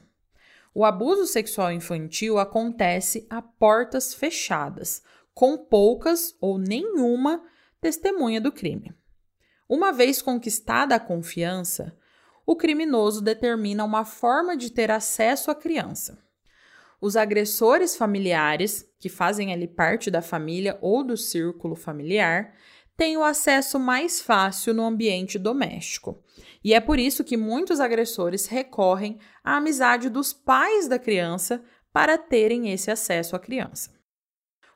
O 0.74 0.84
abuso 0.84 1.26
sexual 1.26 1.70
infantil 1.70 2.38
acontece 2.38 3.26
a 3.28 3.42
portas 3.42 4.14
fechadas, 4.14 5.02
com 5.34 5.58
poucas 5.58 6.34
ou 6.40 6.58
nenhuma 6.58 7.42
testemunha 7.80 8.40
do 8.40 8.50
crime. 8.50 8.94
Uma 9.68 9.92
vez 9.92 10.22
conquistada 10.22 10.94
a 10.94 11.00
confiança, 11.00 11.96
o 12.46 12.56
criminoso 12.56 13.22
determina 13.22 13.84
uma 13.84 14.04
forma 14.04 14.56
de 14.56 14.70
ter 14.70 14.90
acesso 14.90 15.50
à 15.50 15.54
criança. 15.54 16.18
Os 17.00 17.16
agressores 17.16 17.96
familiares, 17.96 18.88
que 18.98 19.08
fazem 19.08 19.52
ali 19.52 19.66
parte 19.66 20.10
da 20.10 20.22
família 20.22 20.78
ou 20.80 21.02
do 21.02 21.16
círculo 21.16 21.74
familiar, 21.74 22.54
têm 23.02 23.16
o 23.16 23.24
acesso 23.24 23.80
mais 23.80 24.20
fácil 24.20 24.72
no 24.72 24.84
ambiente 24.84 25.36
doméstico. 25.36 26.22
E 26.62 26.72
é 26.72 26.78
por 26.78 27.00
isso 27.00 27.24
que 27.24 27.36
muitos 27.36 27.80
agressores 27.80 28.46
recorrem 28.46 29.18
à 29.42 29.56
amizade 29.56 30.08
dos 30.08 30.32
pais 30.32 30.86
da 30.86 31.00
criança 31.00 31.64
para 31.92 32.16
terem 32.16 32.70
esse 32.70 32.92
acesso 32.92 33.34
à 33.34 33.40
criança. 33.40 33.90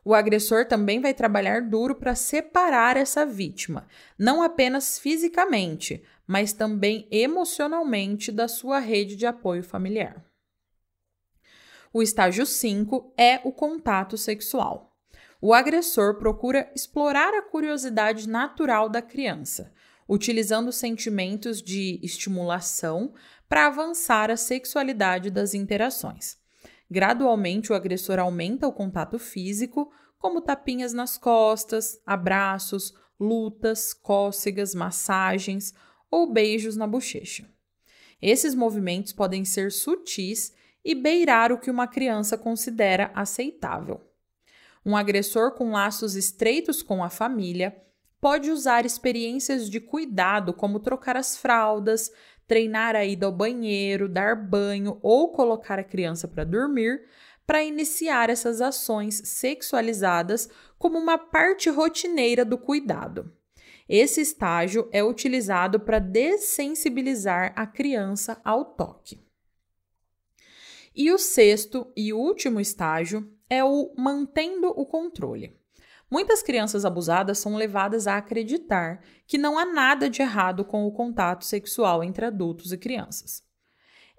O 0.04 0.12
agressor 0.12 0.66
também 0.66 1.00
vai 1.00 1.14
trabalhar 1.14 1.62
duro 1.62 1.94
para 1.94 2.16
separar 2.16 2.96
essa 2.96 3.24
vítima, 3.24 3.86
não 4.18 4.42
apenas 4.42 4.98
fisicamente, 4.98 6.02
mas 6.26 6.52
também 6.52 7.06
emocionalmente 7.12 8.32
da 8.32 8.48
sua 8.48 8.80
rede 8.80 9.14
de 9.14 9.24
apoio 9.24 9.62
familiar. 9.62 10.24
O 11.92 12.02
estágio 12.02 12.44
5 12.44 13.14
é 13.16 13.40
o 13.44 13.52
contato 13.52 14.16
sexual. 14.16 14.95
O 15.48 15.54
agressor 15.54 16.16
procura 16.16 16.68
explorar 16.74 17.32
a 17.32 17.40
curiosidade 17.40 18.28
natural 18.28 18.88
da 18.88 19.00
criança, 19.00 19.72
utilizando 20.08 20.72
sentimentos 20.72 21.62
de 21.62 22.00
estimulação 22.02 23.14
para 23.48 23.68
avançar 23.68 24.28
a 24.28 24.36
sexualidade 24.36 25.30
das 25.30 25.54
interações. 25.54 26.36
Gradualmente, 26.90 27.70
o 27.70 27.76
agressor 27.76 28.18
aumenta 28.18 28.66
o 28.66 28.72
contato 28.72 29.20
físico, 29.20 29.88
como 30.18 30.40
tapinhas 30.40 30.92
nas 30.92 31.16
costas, 31.16 32.00
abraços, 32.04 32.92
lutas, 33.16 33.94
cócegas, 33.94 34.74
massagens 34.74 35.72
ou 36.10 36.32
beijos 36.32 36.74
na 36.74 36.88
bochecha. 36.88 37.48
Esses 38.20 38.52
movimentos 38.52 39.12
podem 39.12 39.44
ser 39.44 39.70
sutis 39.70 40.52
e 40.84 40.92
beirar 40.92 41.52
o 41.52 41.58
que 41.60 41.70
uma 41.70 41.86
criança 41.86 42.36
considera 42.36 43.12
aceitável. 43.14 44.05
Um 44.86 44.96
agressor 44.96 45.50
com 45.50 45.72
laços 45.72 46.14
estreitos 46.14 46.80
com 46.80 47.02
a 47.02 47.10
família 47.10 47.76
pode 48.20 48.52
usar 48.52 48.86
experiências 48.86 49.68
de 49.68 49.80
cuidado, 49.80 50.52
como 50.52 50.78
trocar 50.78 51.16
as 51.16 51.36
fraldas, 51.36 52.12
treinar 52.46 52.94
a 52.94 53.04
ida 53.04 53.26
ao 53.26 53.32
banheiro, 53.32 54.08
dar 54.08 54.36
banho 54.36 55.00
ou 55.02 55.32
colocar 55.32 55.76
a 55.76 55.84
criança 55.84 56.28
para 56.28 56.44
dormir, 56.44 57.04
para 57.44 57.64
iniciar 57.64 58.30
essas 58.30 58.60
ações 58.60 59.22
sexualizadas 59.24 60.48
como 60.78 60.96
uma 60.96 61.18
parte 61.18 61.68
rotineira 61.68 62.44
do 62.44 62.56
cuidado. 62.56 63.32
Esse 63.88 64.20
estágio 64.20 64.88
é 64.92 65.02
utilizado 65.02 65.80
para 65.80 65.98
dessensibilizar 65.98 67.52
a 67.56 67.66
criança 67.66 68.40
ao 68.44 68.64
toque. 68.64 69.20
E 70.94 71.10
o 71.10 71.18
sexto 71.18 71.92
e 71.96 72.12
último 72.12 72.60
estágio 72.60 73.35
é 73.48 73.64
o 73.64 73.92
mantendo 73.96 74.68
o 74.68 74.84
controle. 74.86 75.56
Muitas 76.10 76.42
crianças 76.42 76.84
abusadas 76.84 77.38
são 77.38 77.56
levadas 77.56 78.06
a 78.06 78.16
acreditar 78.16 79.02
que 79.26 79.36
não 79.36 79.58
há 79.58 79.64
nada 79.64 80.08
de 80.08 80.22
errado 80.22 80.64
com 80.64 80.86
o 80.86 80.92
contato 80.92 81.44
sexual 81.44 82.02
entre 82.04 82.24
adultos 82.24 82.72
e 82.72 82.78
crianças. 82.78 83.44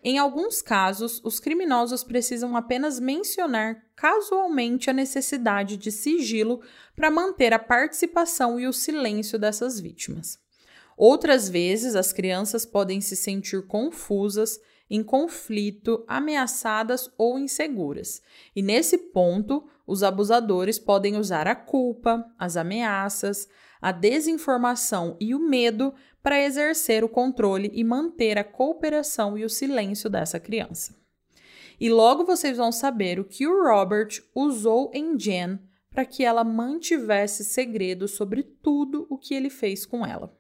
Em 0.03 0.17
alguns 0.17 0.61
casos, 0.61 1.21
os 1.23 1.39
criminosos 1.39 2.03
precisam 2.03 2.55
apenas 2.55 2.99
mencionar 2.99 3.83
casualmente 3.95 4.89
a 4.89 4.93
necessidade 4.93 5.75
de 5.75 5.91
sigilo 5.91 6.61
para 6.95 7.09
manter 7.09 7.51
a 7.51 7.59
participação 7.59 8.59
e 8.59 8.67
o 8.67 8.73
silêncio 8.73 9.39
dessas 9.39 9.79
vítimas. 9.79 10.39
Outras 10.95 11.49
vezes, 11.49 11.95
as 11.95 12.13
crianças 12.13 12.65
podem 12.65 13.01
se 13.01 13.15
sentir 13.15 13.65
confusas, 13.67 14.59
em 14.89 15.03
conflito, 15.03 16.03
ameaçadas 16.07 17.11
ou 17.17 17.37
inseguras. 17.37 18.21
E 18.55 18.61
nesse 18.61 18.97
ponto, 18.97 19.67
os 19.85 20.03
abusadores 20.03 20.79
podem 20.79 21.17
usar 21.17 21.47
a 21.47 21.55
culpa, 21.55 22.25
as 22.37 22.57
ameaças, 22.57 23.47
a 23.81 23.91
desinformação 23.91 25.15
e 25.19 25.35
o 25.35 25.39
medo 25.39 25.93
para 26.21 26.41
exercer 26.41 27.03
o 27.03 27.09
controle 27.09 27.69
e 27.73 27.83
manter 27.83 28.37
a 28.37 28.43
cooperação 28.43 29.37
e 29.37 29.45
o 29.45 29.49
silêncio 29.49 30.09
dessa 30.09 30.39
criança. 30.39 30.95
E 31.79 31.89
logo 31.89 32.25
vocês 32.25 32.57
vão 32.57 32.71
saber 32.71 33.19
o 33.19 33.25
que 33.25 33.45
o 33.47 33.63
Robert 33.63 34.09
usou 34.33 34.91
em 34.93 35.17
Jen 35.17 35.59
para 35.91 36.05
que 36.05 36.23
ela 36.23 36.43
mantivesse 36.43 37.43
segredo 37.43 38.07
sobre 38.07 38.43
tudo 38.43 39.07
o 39.09 39.17
que 39.17 39.33
ele 39.33 39.49
fez 39.49 39.85
com 39.85 40.05
ela. 40.05 40.35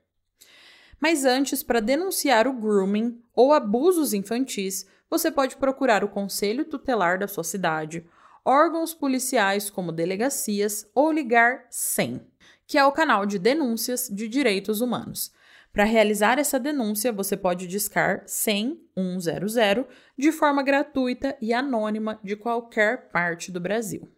Mas 0.99 1.25
antes, 1.25 1.61
para 1.63 1.79
denunciar 1.79 2.47
o 2.47 2.53
grooming 2.53 3.21
ou 3.35 3.53
abusos 3.53 4.13
infantis, 4.13 4.85
você 5.09 5.31
pode 5.31 5.55
procurar 5.57 6.03
o 6.03 6.09
conselho 6.09 6.65
tutelar 6.65 7.19
da 7.19 7.27
sua 7.27 7.43
cidade, 7.43 8.05
órgãos 8.43 8.93
policiais 8.93 9.69
como 9.69 9.91
delegacias 9.91 10.89
ou 10.95 11.11
ligar 11.11 11.65
100, 11.69 12.21
que 12.65 12.77
é 12.77 12.85
o 12.85 12.91
canal 12.91 13.25
de 13.25 13.37
denúncias 13.37 14.09
de 14.11 14.27
direitos 14.27 14.81
humanos. 14.81 15.31
Para 15.71 15.83
realizar 15.83 16.39
essa 16.39 16.59
denúncia, 16.59 17.11
você 17.11 17.37
pode 17.37 17.67
discar 17.67 18.23
100 18.25 18.81
100 19.19 19.85
de 20.17 20.31
forma 20.31 20.63
gratuita 20.63 21.37
e 21.39 21.53
anônima 21.53 22.19
de 22.23 22.35
qualquer 22.35 23.09
parte 23.11 23.51
do 23.51 23.59
Brasil. 23.59 24.09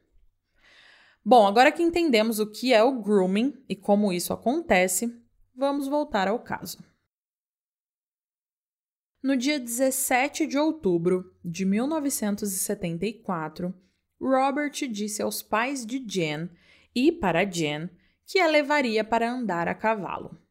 Bom, 1.23 1.45
agora 1.45 1.71
que 1.71 1.83
entendemos 1.83 2.39
o 2.39 2.49
que 2.49 2.73
é 2.73 2.81
o 2.81 3.01
grooming 3.01 3.53
e 3.67 3.75
como 3.75 4.13
isso 4.13 4.31
acontece, 4.31 5.18
vamos 5.59 5.87
voltar 5.87 6.27
ao 6.29 6.39
caso. 6.39 6.79
No 9.21 9.35
dia 9.35 9.59
17 9.59 10.47
de 10.47 10.57
outubro 10.57 11.35
de 11.43 11.65
1974, 11.65 13.73
Robert 14.21 14.71
disse 14.89 15.21
aos 15.21 15.41
pais 15.41 15.85
de 15.85 15.99
Jen 15.99 16.49
e 16.95 17.11
para 17.11 17.43
Jen 17.43 17.89
que 18.25 18.39
a 18.39 18.47
levaria 18.47 19.03
para 19.03 19.29
andar 19.29 19.67
a 19.67 19.75
cavalo. 19.75 20.41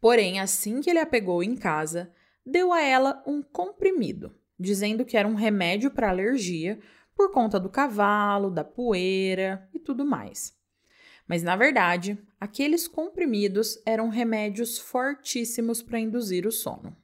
Porém, 0.00 0.40
assim 0.40 0.80
que 0.80 0.88
ele 0.88 0.98
a 0.98 1.04
pegou 1.04 1.44
em 1.44 1.54
casa, 1.54 2.10
deu 2.46 2.72
a 2.72 2.80
ela 2.80 3.22
um 3.26 3.42
comprimido, 3.42 4.34
dizendo 4.58 5.04
que 5.04 5.18
era 5.18 5.28
um 5.28 5.34
remédio 5.34 5.90
para 5.90 6.08
alergia 6.08 6.80
por 7.14 7.30
conta 7.30 7.60
do 7.60 7.68
cavalo, 7.68 8.50
da 8.50 8.64
poeira 8.64 9.68
e 9.74 9.78
tudo 9.78 10.06
mais. 10.06 10.61
Mas 11.32 11.42
na 11.42 11.56
verdade, 11.56 12.22
aqueles 12.38 12.86
comprimidos 12.86 13.80
eram 13.86 14.10
remédios 14.10 14.78
fortíssimos 14.78 15.80
para 15.80 15.98
induzir 15.98 16.46
o 16.46 16.52
sono. 16.52 16.94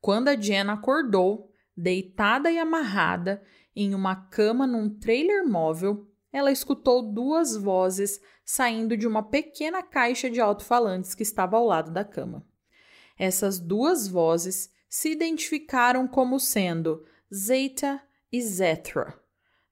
Quando 0.00 0.28
a 0.28 0.34
Jen 0.34 0.70
acordou, 0.70 1.52
deitada 1.76 2.50
e 2.50 2.58
amarrada 2.58 3.42
em 3.74 3.94
uma 3.94 4.16
cama 4.16 4.66
num 4.66 4.88
trailer 4.88 5.46
móvel, 5.46 6.10
ela 6.32 6.50
escutou 6.50 7.12
duas 7.12 7.54
vozes 7.54 8.22
saindo 8.42 8.96
de 8.96 9.06
uma 9.06 9.22
pequena 9.22 9.82
caixa 9.82 10.30
de 10.30 10.40
alto-falantes 10.40 11.14
que 11.14 11.22
estava 11.22 11.58
ao 11.58 11.66
lado 11.66 11.90
da 11.90 12.06
cama. 12.06 12.42
Essas 13.18 13.60
duas 13.60 14.08
vozes 14.08 14.72
se 14.88 15.10
identificaram 15.10 16.08
como 16.08 16.40
sendo 16.40 17.04
Zeta 17.30 18.02
e 18.32 18.40
Zetra, 18.40 19.20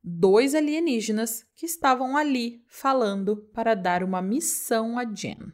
dois 0.06 0.54
alienígenas 0.54 1.46
que 1.56 1.64
estavam 1.64 2.14
ali 2.14 2.62
falando 2.68 3.38
para 3.54 3.74
dar 3.74 4.04
uma 4.04 4.20
missão 4.20 4.98
a 4.98 5.04
Jen. 5.04 5.50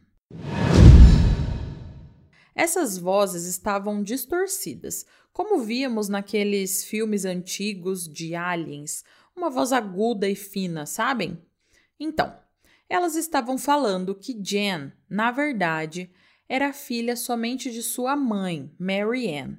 Essas 2.53 2.99
vozes 2.99 3.45
estavam 3.45 4.03
distorcidas, 4.03 5.07
como 5.33 5.61
víamos 5.61 6.09
naqueles 6.09 6.85
filmes 6.85 7.25
antigos 7.25 8.09
de 8.09 8.35
aliens, 8.35 9.05
uma 9.37 9.49
voz 9.49 9.73
aguda 9.73 10.29
e 10.29 10.35
fina, 10.35 10.85
sabem? 10.85 11.41
Então, 11.99 12.37
elas 12.89 13.15
estavam 13.15 13.57
falando 13.57 14.17
que 14.17 14.33
Jen, 14.33 14.93
na 15.09 15.31
verdade, 15.31 16.11
era 16.49 16.73
filha 16.73 17.15
somente 17.15 17.71
de 17.71 17.85
sua 17.85 18.17
mãe, 18.17 18.69
Mary 18.77 19.33
Ann, 19.33 19.59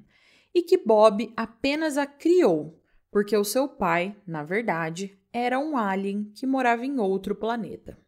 e 0.54 0.60
que 0.62 0.76
Bob 0.76 1.32
apenas 1.34 1.96
a 1.96 2.04
criou 2.04 2.81
porque 3.12 3.36
o 3.36 3.44
seu 3.44 3.68
pai, 3.68 4.16
na 4.26 4.42
verdade, 4.42 5.16
era 5.30 5.58
um 5.58 5.76
alien 5.76 6.32
que 6.34 6.46
morava 6.46 6.86
em 6.86 6.98
outro 6.98 7.34
planeta. 7.34 7.98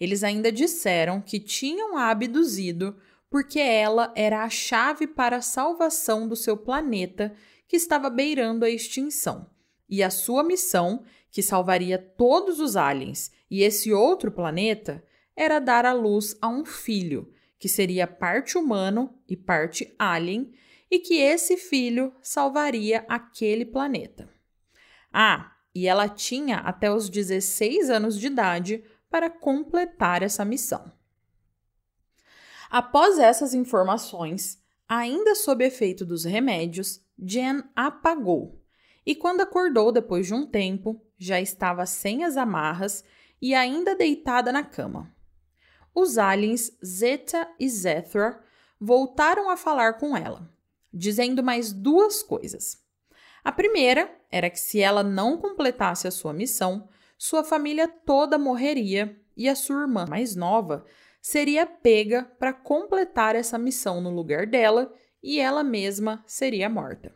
Eles 0.00 0.24
ainda 0.24 0.50
disseram 0.50 1.20
que 1.20 1.38
tinham 1.38 1.98
a 1.98 2.08
abduzido 2.08 2.96
porque 3.28 3.60
ela 3.60 4.10
era 4.16 4.42
a 4.42 4.48
chave 4.48 5.06
para 5.06 5.36
a 5.36 5.42
salvação 5.42 6.26
do 6.26 6.34
seu 6.34 6.56
planeta 6.56 7.34
que 7.68 7.76
estava 7.76 8.08
beirando 8.08 8.64
a 8.64 8.70
extinção. 8.70 9.46
E 9.88 10.02
a 10.02 10.08
sua 10.08 10.42
missão, 10.42 11.04
que 11.30 11.42
salvaria 11.42 11.98
todos 11.98 12.58
os 12.58 12.74
aliens 12.74 13.30
e 13.50 13.62
esse 13.62 13.92
outro 13.92 14.32
planeta, 14.32 15.04
era 15.36 15.58
dar 15.58 15.84
à 15.84 15.92
luz 15.92 16.36
a 16.40 16.48
um 16.48 16.64
filho, 16.64 17.30
que 17.58 17.68
seria 17.68 18.06
parte 18.06 18.56
humano 18.56 19.14
e 19.28 19.36
parte 19.36 19.94
alien, 19.98 20.52
e 20.92 20.98
que 20.98 21.14
esse 21.14 21.56
filho 21.56 22.14
salvaria 22.20 23.06
aquele 23.08 23.64
planeta. 23.64 24.28
Ah, 25.10 25.56
e 25.74 25.88
ela 25.88 26.06
tinha 26.06 26.58
até 26.58 26.92
os 26.92 27.08
16 27.08 27.88
anos 27.88 28.20
de 28.20 28.26
idade 28.26 28.84
para 29.08 29.30
completar 29.30 30.22
essa 30.22 30.44
missão. 30.44 30.92
Após 32.68 33.18
essas 33.18 33.54
informações, 33.54 34.62
ainda 34.86 35.34
sob 35.34 35.64
efeito 35.64 36.04
dos 36.04 36.24
remédios, 36.24 37.00
Jen 37.18 37.64
apagou 37.74 38.62
e, 39.06 39.14
quando 39.14 39.40
acordou 39.40 39.92
depois 39.92 40.26
de 40.26 40.34
um 40.34 40.46
tempo, 40.46 41.02
já 41.16 41.40
estava 41.40 41.86
sem 41.86 42.22
as 42.22 42.36
amarras 42.36 43.02
e 43.40 43.54
ainda 43.54 43.96
deitada 43.96 44.52
na 44.52 44.62
cama. 44.62 45.10
Os 45.94 46.18
aliens 46.18 46.70
Zeta 46.84 47.48
e 47.58 47.66
Zethra 47.66 48.44
voltaram 48.78 49.48
a 49.48 49.56
falar 49.56 49.94
com 49.94 50.14
ela 50.14 50.52
dizendo 50.92 51.42
mais 51.42 51.72
duas 51.72 52.22
coisas. 52.22 52.78
A 53.44 53.50
primeira 53.50 54.10
era 54.30 54.48
que 54.48 54.58
se 54.58 54.80
ela 54.80 55.02
não 55.02 55.36
completasse 55.36 56.06
a 56.06 56.10
sua 56.10 56.32
missão, 56.32 56.88
sua 57.18 57.42
família 57.42 57.88
toda 57.88 58.38
morreria 58.38 59.16
e 59.36 59.48
a 59.48 59.54
sua 59.54 59.82
irmã 59.82 60.06
mais 60.08 60.36
nova 60.36 60.84
seria 61.20 61.64
pega 61.64 62.24
para 62.38 62.52
completar 62.52 63.36
essa 63.36 63.58
missão 63.58 64.00
no 64.00 64.10
lugar 64.10 64.46
dela 64.46 64.92
e 65.22 65.38
ela 65.38 65.62
mesma 65.62 66.22
seria 66.26 66.68
morta. 66.68 67.14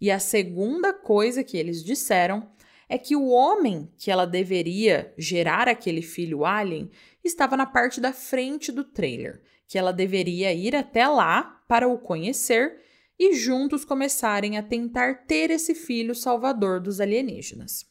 E 0.00 0.10
a 0.10 0.20
segunda 0.20 0.92
coisa 0.92 1.42
que 1.42 1.56
eles 1.56 1.82
disseram 1.82 2.48
é 2.88 2.96
que 2.96 3.16
o 3.16 3.28
homem 3.28 3.92
que 3.98 4.10
ela 4.10 4.26
deveria 4.26 5.12
gerar 5.18 5.68
aquele 5.68 6.00
filho 6.00 6.44
alien 6.44 6.90
estava 7.22 7.56
na 7.56 7.66
parte 7.66 8.00
da 8.00 8.12
frente 8.12 8.72
do 8.72 8.84
trailer, 8.84 9.42
que 9.68 9.78
ela 9.78 9.92
deveria 9.92 10.52
ir 10.52 10.74
até 10.74 11.06
lá 11.06 11.62
para 11.68 11.86
o 11.86 11.98
conhecer 11.98 12.80
e 13.18 13.34
juntos 13.34 13.84
começarem 13.84 14.56
a 14.56 14.62
tentar 14.62 15.26
ter 15.26 15.50
esse 15.50 15.74
filho 15.74 16.14
salvador 16.14 16.80
dos 16.80 17.00
alienígenas. 17.00 17.86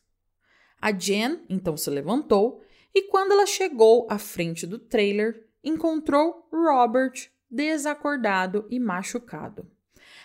A 0.82 0.92
Jen 0.92 1.42
então 1.48 1.78
se 1.78 1.90
levantou 1.90 2.62
e, 2.94 3.04
quando 3.04 3.34
ela 3.34 3.46
chegou 3.46 4.08
à 4.10 4.18
frente 4.18 4.66
do 4.66 4.80
trailer, 4.80 5.48
encontrou 5.64 6.48
Robert 6.52 7.30
desacordado 7.50 8.66
e 8.70 8.80
machucado. 8.80 9.70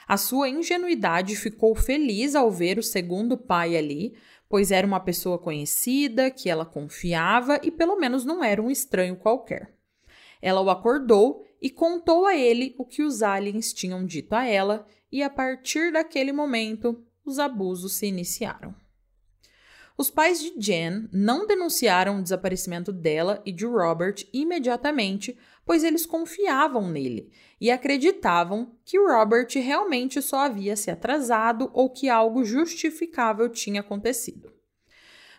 A 0.07 0.17
sua 0.17 0.49
ingenuidade 0.49 1.37
ficou 1.37 1.75
feliz 1.75 2.35
ao 2.35 2.51
ver 2.51 2.79
o 2.79 2.83
segundo 2.83 3.37
pai 3.37 3.77
ali, 3.77 4.17
pois 4.49 4.71
era 4.71 4.87
uma 4.87 5.01
pessoa 5.01 5.39
conhecida, 5.39 6.31
que 6.31 6.49
ela 6.49 6.67
confiava 6.67 7.61
e 7.63 7.71
pelo 7.71 7.97
menos 7.97 8.25
não 8.25 8.43
era 8.43 8.63
um 8.63 8.71
estranho 8.71 9.17
qualquer. 9.17 9.75
Ela 10.43 10.61
o 10.61 10.69
acordou 10.69 11.47
e 11.61 11.71
contou 11.71 12.27
a 12.27 12.37
ele 12.37 12.75
o 12.77 12.85
que 12.85 13.03
os 13.03 13.23
aliens 13.23 13.73
tinham 13.73 14.05
dito 14.05 14.35
a 14.35 14.45
ela, 14.45 14.85
e 15.11 15.23
a 15.23 15.31
partir 15.31 15.93
daquele 15.93 16.33
momento 16.33 17.01
os 17.25 17.39
abusos 17.39 17.93
se 17.93 18.07
iniciaram. 18.07 18.75
Os 19.97 20.11
pais 20.11 20.41
de 20.41 20.53
Jen 20.59 21.09
não 21.13 21.47
denunciaram 21.47 22.19
o 22.19 22.23
desaparecimento 22.23 22.93
dela 22.93 23.41
e 23.47 23.53
de 23.53 23.67
Robert 23.67 24.17
imediatamente, 24.33 25.39
pois 25.65 25.85
eles 25.85 26.07
confiavam 26.07 26.91
nele 26.91 27.31
e 27.61 27.71
acreditavam 27.71 28.75
que 28.85 28.99
Robert 28.99 29.49
realmente 29.55 30.21
só 30.21 30.39
havia 30.39 30.75
se 30.75 30.91
atrasado 30.91 31.71
ou 31.73 31.91
que 31.91 32.09
algo 32.09 32.43
justificável 32.43 33.49
tinha 33.49 33.81
acontecido. 33.81 34.51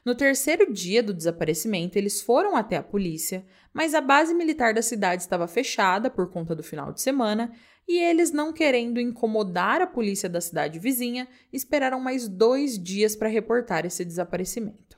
No 0.05 0.15
terceiro 0.15 0.71
dia 0.71 1.01
do 1.01 1.13
desaparecimento, 1.13 1.97
eles 1.97 2.21
foram 2.21 2.55
até 2.55 2.75
a 2.75 2.83
polícia, 2.83 3.45
mas 3.73 3.95
a 3.95 4.01
base 4.01 4.33
militar 4.33 4.73
da 4.73 4.81
cidade 4.81 5.23
estava 5.23 5.47
fechada 5.47 6.09
por 6.09 6.29
conta 6.29 6.55
do 6.55 6.63
final 6.63 6.93
de 6.93 7.01
semana 7.01 7.51
e 7.87 7.97
eles, 7.97 8.31
não 8.31 8.53
querendo 8.53 8.99
incomodar 8.99 9.81
a 9.81 9.87
polícia 9.87 10.29
da 10.29 10.39
cidade 10.39 10.79
vizinha, 10.79 11.27
esperaram 11.51 11.99
mais 11.99 12.27
dois 12.27 12.81
dias 12.81 13.15
para 13.15 13.27
reportar 13.27 13.85
esse 13.85 14.05
desaparecimento. 14.05 14.97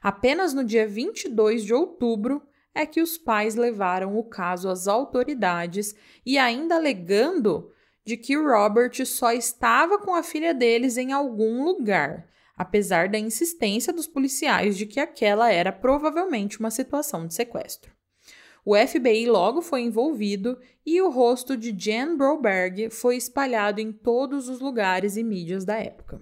Apenas 0.00 0.54
no 0.54 0.62
dia 0.62 0.86
22 0.86 1.64
de 1.64 1.74
outubro 1.74 2.42
é 2.74 2.86
que 2.86 3.00
os 3.00 3.18
pais 3.18 3.56
levaram 3.56 4.16
o 4.16 4.22
caso 4.22 4.68
às 4.68 4.86
autoridades 4.86 5.96
e 6.24 6.38
ainda 6.38 6.76
alegando 6.76 7.72
de 8.04 8.16
que 8.16 8.36
Robert 8.36 9.04
só 9.04 9.32
estava 9.32 9.98
com 9.98 10.14
a 10.14 10.22
filha 10.22 10.54
deles 10.54 10.96
em 10.96 11.12
algum 11.12 11.64
lugar, 11.64 12.28
apesar 12.58 13.08
da 13.08 13.18
insistência 13.18 13.92
dos 13.92 14.08
policiais 14.08 14.76
de 14.76 14.84
que 14.84 14.98
aquela 14.98 15.50
era 15.50 15.70
provavelmente 15.70 16.58
uma 16.58 16.72
situação 16.72 17.26
de 17.26 17.34
sequestro. 17.34 17.96
O 18.64 18.74
FBI 18.76 19.26
logo 19.26 19.62
foi 19.62 19.82
envolvido 19.82 20.58
e 20.84 21.00
o 21.00 21.08
rosto 21.08 21.56
de 21.56 21.72
Jan 21.72 22.16
Broberg 22.16 22.90
foi 22.90 23.16
espalhado 23.16 23.80
em 23.80 23.92
todos 23.92 24.48
os 24.48 24.60
lugares 24.60 25.16
e 25.16 25.22
mídias 25.22 25.64
da 25.64 25.76
época. 25.78 26.20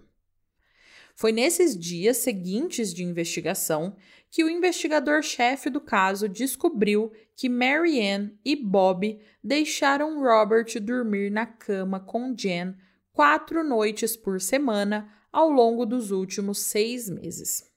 Foi 1.15 1.33
nesses 1.33 1.77
dias 1.77 2.19
seguintes 2.19 2.93
de 2.93 3.03
investigação 3.03 3.97
que 4.31 4.45
o 4.45 4.51
investigador-chefe 4.51 5.71
do 5.71 5.81
caso 5.81 6.29
descobriu 6.29 7.11
que 7.35 7.49
Marianne 7.49 8.39
e 8.45 8.55
Bob 8.55 9.19
deixaram 9.43 10.21
Robert 10.23 10.79
dormir 10.81 11.31
na 11.31 11.47
cama 11.47 11.99
com 11.99 12.35
Jen 12.37 12.77
quatro 13.15 13.65
noites 13.65 14.15
por 14.15 14.39
semana 14.43 15.11
ao 15.37 15.51
longo 15.51 15.85
dos 15.85 16.13
últimos 16.13 16.61
seis 16.61 17.11
meses. 17.11 17.71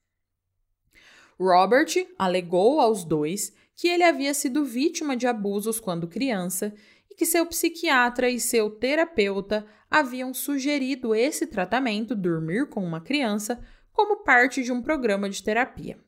Robert 1.38 2.08
alegou 2.18 2.80
aos 2.80 3.04
dois 3.04 3.54
que 3.76 3.90
ele 3.90 4.04
havia 4.04 4.34
sido 4.34 4.64
vítima 4.64 5.18
de 5.18 5.28
abusos 5.28 5.78
quando 5.78 6.08
criança 6.08 6.74
e 7.12 7.16
que 7.16 7.26
seu 7.26 7.46
psiquiatra 7.46 8.30
e 8.30 8.40
seu 8.40 8.70
terapeuta 8.70 9.68
haviam 9.92 10.34
sugerido 10.34 11.14
esse 11.14 11.46
tratamento, 11.48 12.16
dormir 12.16 12.70
com 12.70 12.82
uma 12.82 13.02
criança, 13.02 13.62
como 13.92 14.24
parte 14.24 14.64
de 14.64 14.72
um 14.72 14.82
programa 14.82 15.30
de 15.30 15.44
terapia. 15.44 16.00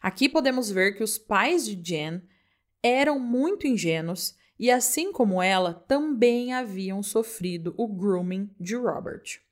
Aqui 0.00 0.30
podemos 0.30 0.70
ver 0.70 0.96
que 0.96 1.04
os 1.04 1.18
pais 1.18 1.66
de 1.66 1.74
Jen 1.74 2.22
eram 2.82 3.18
muito 3.18 3.66
ingênuos 3.66 4.34
e, 4.58 4.70
assim 4.70 5.12
como 5.12 5.42
ela, 5.42 5.74
também 5.74 6.54
haviam 6.54 7.02
sofrido 7.02 7.74
o 7.76 7.86
grooming 7.86 8.50
de 8.58 8.76
Robert. 8.76 9.42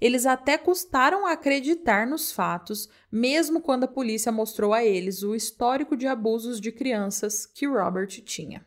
Eles 0.00 0.26
até 0.26 0.58
custaram 0.58 1.26
acreditar 1.26 2.06
nos 2.06 2.32
fatos, 2.32 2.88
mesmo 3.10 3.60
quando 3.60 3.84
a 3.84 3.88
polícia 3.88 4.30
mostrou 4.30 4.74
a 4.74 4.84
eles 4.84 5.22
o 5.22 5.34
histórico 5.34 5.96
de 5.96 6.06
abusos 6.06 6.60
de 6.60 6.70
crianças 6.70 7.46
que 7.46 7.66
Robert 7.66 8.08
tinha. 8.24 8.64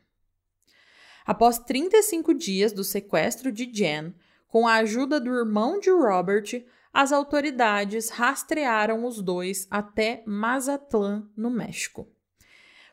Após 1.25 1.59
35 1.59 2.33
dias 2.33 2.73
do 2.73 2.83
sequestro 2.83 3.51
de 3.51 3.71
Jen, 3.71 4.15
com 4.47 4.67
a 4.67 4.75
ajuda 4.75 5.19
do 5.19 5.29
irmão 5.29 5.79
de 5.79 5.91
Robert, 5.91 6.65
as 6.91 7.11
autoridades 7.11 8.09
rastrearam 8.09 9.05
os 9.05 9.21
dois 9.21 9.67
até 9.69 10.23
Mazatlán, 10.25 11.29
no 11.37 11.51
México. 11.51 12.07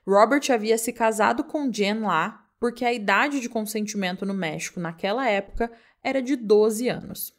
Robert 0.07 0.43
havia 0.53 0.77
se 0.77 0.93
casado 0.93 1.45
com 1.45 1.73
Jen 1.73 2.01
lá 2.01 2.47
porque 2.61 2.85
a 2.85 2.93
idade 2.93 3.41
de 3.41 3.49
consentimento 3.49 4.25
no 4.25 4.35
México 4.35 4.81
naquela 4.81 5.29
época 5.29 5.71
era 6.03 6.23
de 6.23 6.37
12 6.37 6.89
anos. 6.89 7.36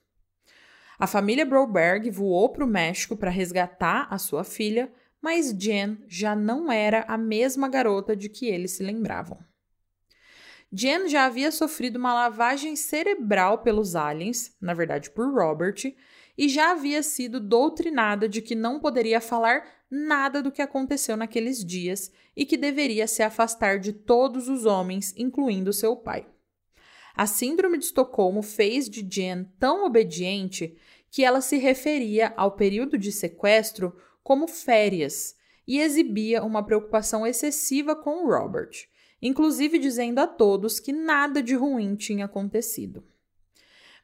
A 1.00 1.06
família 1.06 1.46
Broberg 1.46 2.10
voou 2.10 2.50
para 2.50 2.66
o 2.66 2.68
México 2.68 3.16
para 3.16 3.30
resgatar 3.30 4.08
a 4.10 4.18
sua 4.18 4.44
filha, 4.44 4.92
mas 5.22 5.52
Jen 5.52 6.00
já 6.08 6.36
não 6.36 6.72
era 6.72 7.06
a 7.08 7.18
mesma 7.18 7.70
garota 7.70 8.16
de 8.16 8.28
que 8.30 8.48
eles 8.48 8.72
se 8.72 8.84
lembravam. 8.84 9.38
Jen 10.72 11.08
já 11.08 11.26
havia 11.26 11.52
sofrido 11.52 11.98
uma 11.98 12.14
lavagem 12.14 12.76
cerebral 12.76 13.60
pelos 13.60 13.96
aliens, 13.96 14.56
na 14.60 14.74
verdade 14.74 15.12
por 15.12 15.32
Robert, 15.32 15.94
e 16.36 16.50
já 16.50 16.72
havia 16.72 17.04
sido 17.04 17.40
doutrinada 17.40 18.28
de 18.28 18.42
que 18.42 18.56
não 18.56 18.80
poderia 18.80 19.22
falar 19.22 19.66
nada 19.90 20.42
do 20.42 20.52
que 20.52 20.62
aconteceu 20.64 21.16
naqueles 21.16 21.64
dias 21.64 22.12
e 22.36 22.44
que 22.44 22.58
deveria 22.58 23.08
se 23.08 23.22
afastar 23.22 23.80
de 23.80 23.94
todos 23.94 24.50
os 24.50 24.66
homens, 24.66 25.14
incluindo 25.16 25.72
seu 25.72 25.96
pai. 25.96 26.28
A 27.18 27.26
síndrome 27.26 27.80
de 27.80 27.86
Estocolmo 27.86 28.44
fez 28.44 28.88
de 28.88 29.02
Jen 29.02 29.46
tão 29.58 29.86
obediente 29.86 30.78
que 31.12 31.24
ela 31.24 31.42
se 31.42 31.58
referia 31.58 32.34
ao 32.36 32.52
período 32.52 32.98
de 32.98 33.12
sequestro 33.12 33.96
como 34.24 34.48
férias 34.48 35.36
e 35.68 35.80
exibia 35.80 36.44
uma 36.44 36.64
preocupação 36.64 37.26
excessiva 37.26 37.96
com 37.96 38.28
Robert 38.28 38.88
inclusive 39.22 39.80
dizendo 39.80 40.20
a 40.20 40.28
todos 40.28 40.80
que 40.80 40.94
nada 40.94 41.42
de 41.42 41.56
ruim 41.56 41.96
tinha 41.96 42.26
acontecido. 42.26 43.04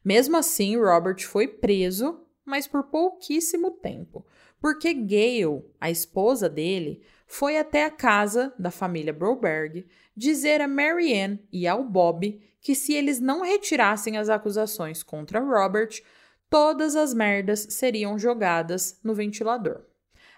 Mesmo 0.04 0.38
assim, 0.38 0.76
Robert 0.78 1.26
foi 1.26 1.48
preso, 1.48 2.26
mas 2.46 2.68
por 2.68 2.84
pouquíssimo 2.84 3.72
tempo, 3.72 4.26
porque 4.60 4.94
Gail, 4.94 5.66
a 5.80 5.90
esposa 5.90 6.50
dele, 6.50 7.02
foi 7.26 7.58
até 7.58 7.86
a 7.86 7.92
casa 7.92 8.54
da 8.60 8.70
família 8.70 9.14
Broberg 9.14 9.88
dizer 10.16 10.62
a 10.62 10.68
Marianne 10.68 11.40
e 11.52 11.68
ao 11.68 11.84
Bob 11.84 12.42
que 12.62 12.76
se 12.76 12.94
eles 12.94 13.20
não 13.20 13.42
retirassem 13.42 14.18
as 14.18 14.30
acusações 14.30 15.04
contra 15.04 15.40
Robert, 15.40 16.02
todas 16.50 16.96
as 16.96 17.14
merdas 17.14 17.68
seriam 17.70 18.18
jogadas 18.18 19.00
no 19.04 19.14
ventilador. 19.14 19.82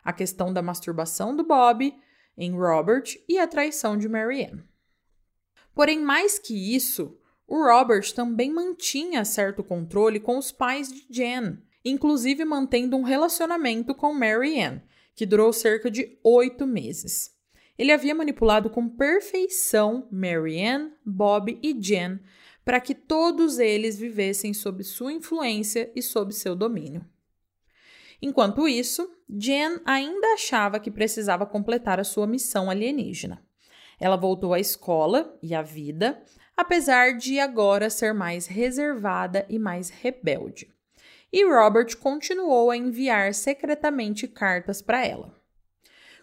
A 0.03 0.13
questão 0.13 0.53
da 0.53 0.61
masturbação 0.61 1.35
do 1.35 1.43
Bob, 1.43 1.93
em 2.37 2.51
Robert 2.51 3.03
e 3.27 3.39
a 3.39 3.47
traição 3.47 3.97
de 3.97 4.07
Marianne. 4.07 4.63
Porém, 5.73 5.99
mais 5.99 6.39
que 6.39 6.75
isso, 6.75 7.17
o 7.47 7.63
Robert 7.63 8.13
também 8.13 8.51
mantinha 8.51 9.23
certo 9.25 9.63
controle 9.63 10.19
com 10.19 10.37
os 10.37 10.51
pais 10.51 10.91
de 10.91 11.05
Jen, 11.09 11.57
inclusive 11.83 12.43
mantendo 12.45 12.97
um 12.97 13.03
relacionamento 13.03 13.93
com 13.93 14.13
Marianne, 14.13 14.81
que 15.13 15.25
durou 15.25 15.53
cerca 15.53 15.91
de 15.91 16.17
oito 16.23 16.65
meses. 16.65 17.35
Ele 17.77 17.91
havia 17.91 18.15
manipulado 18.15 18.69
com 18.69 18.87
perfeição 18.87 20.07
Marianne, 20.11 20.93
Bob 21.05 21.59
e 21.61 21.73
Jen 21.73 22.19
para 22.65 22.81
que 22.81 22.95
todos 22.95 23.59
eles 23.59 23.97
vivessem 23.97 24.51
sob 24.53 24.83
sua 24.83 25.13
influência 25.13 25.91
e 25.95 26.01
sob 26.01 26.33
seu 26.33 26.55
domínio. 26.55 27.05
Enquanto 28.19 28.67
isso, 28.67 29.07
Jen 29.29 29.79
ainda 29.85 30.33
achava 30.33 30.79
que 30.79 30.89
precisava 30.89 31.45
completar 31.45 31.99
a 31.99 32.03
sua 32.03 32.25
missão 32.25 32.69
alienígena. 32.69 33.45
Ela 33.99 34.15
voltou 34.15 34.53
à 34.53 34.59
escola 34.59 35.37
e 35.43 35.53
à 35.53 35.61
vida, 35.61 36.21
apesar 36.57 37.17
de 37.17 37.39
agora 37.39 37.89
ser 37.89 38.13
mais 38.13 38.47
reservada 38.47 39.45
e 39.47 39.59
mais 39.59 39.89
rebelde. 39.89 40.73
E 41.31 41.45
Robert 41.45 41.97
continuou 41.97 42.71
a 42.71 42.77
enviar 42.77 43.33
secretamente 43.33 44.27
cartas 44.27 44.81
para 44.81 45.05
ela. 45.05 45.35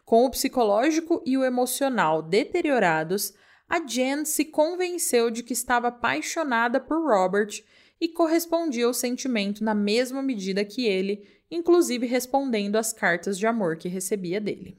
Com 0.05 0.25
o 0.25 0.31
psicológico 0.31 1.23
e 1.25 1.37
o 1.39 1.45
emocional 1.45 2.23
deteriorados, 2.23 3.35
a 3.73 3.81
Jen 3.81 4.27
se 4.27 4.45
convenceu 4.45 5.31
de 5.31 5.43
que 5.43 5.55
estava 5.55 5.89
apaixonada 5.89 6.79
por 6.79 7.03
Robert 7.09 7.65
e 7.99 8.07
correspondia 8.07 8.85
ao 8.85 8.93
sentimento 8.93 9.65
na 9.65 9.75
mesma 9.75 10.23
medida 10.23 10.63
que 10.63 10.85
ele, 10.85 11.27
inclusive 11.51 12.07
respondendo 12.07 12.77
às 12.77 12.93
cartas 12.93 13.39
de 13.39 13.47
amor 13.47 13.79
que 13.79 13.89
recebia 13.89 14.39
dele. 14.39 14.77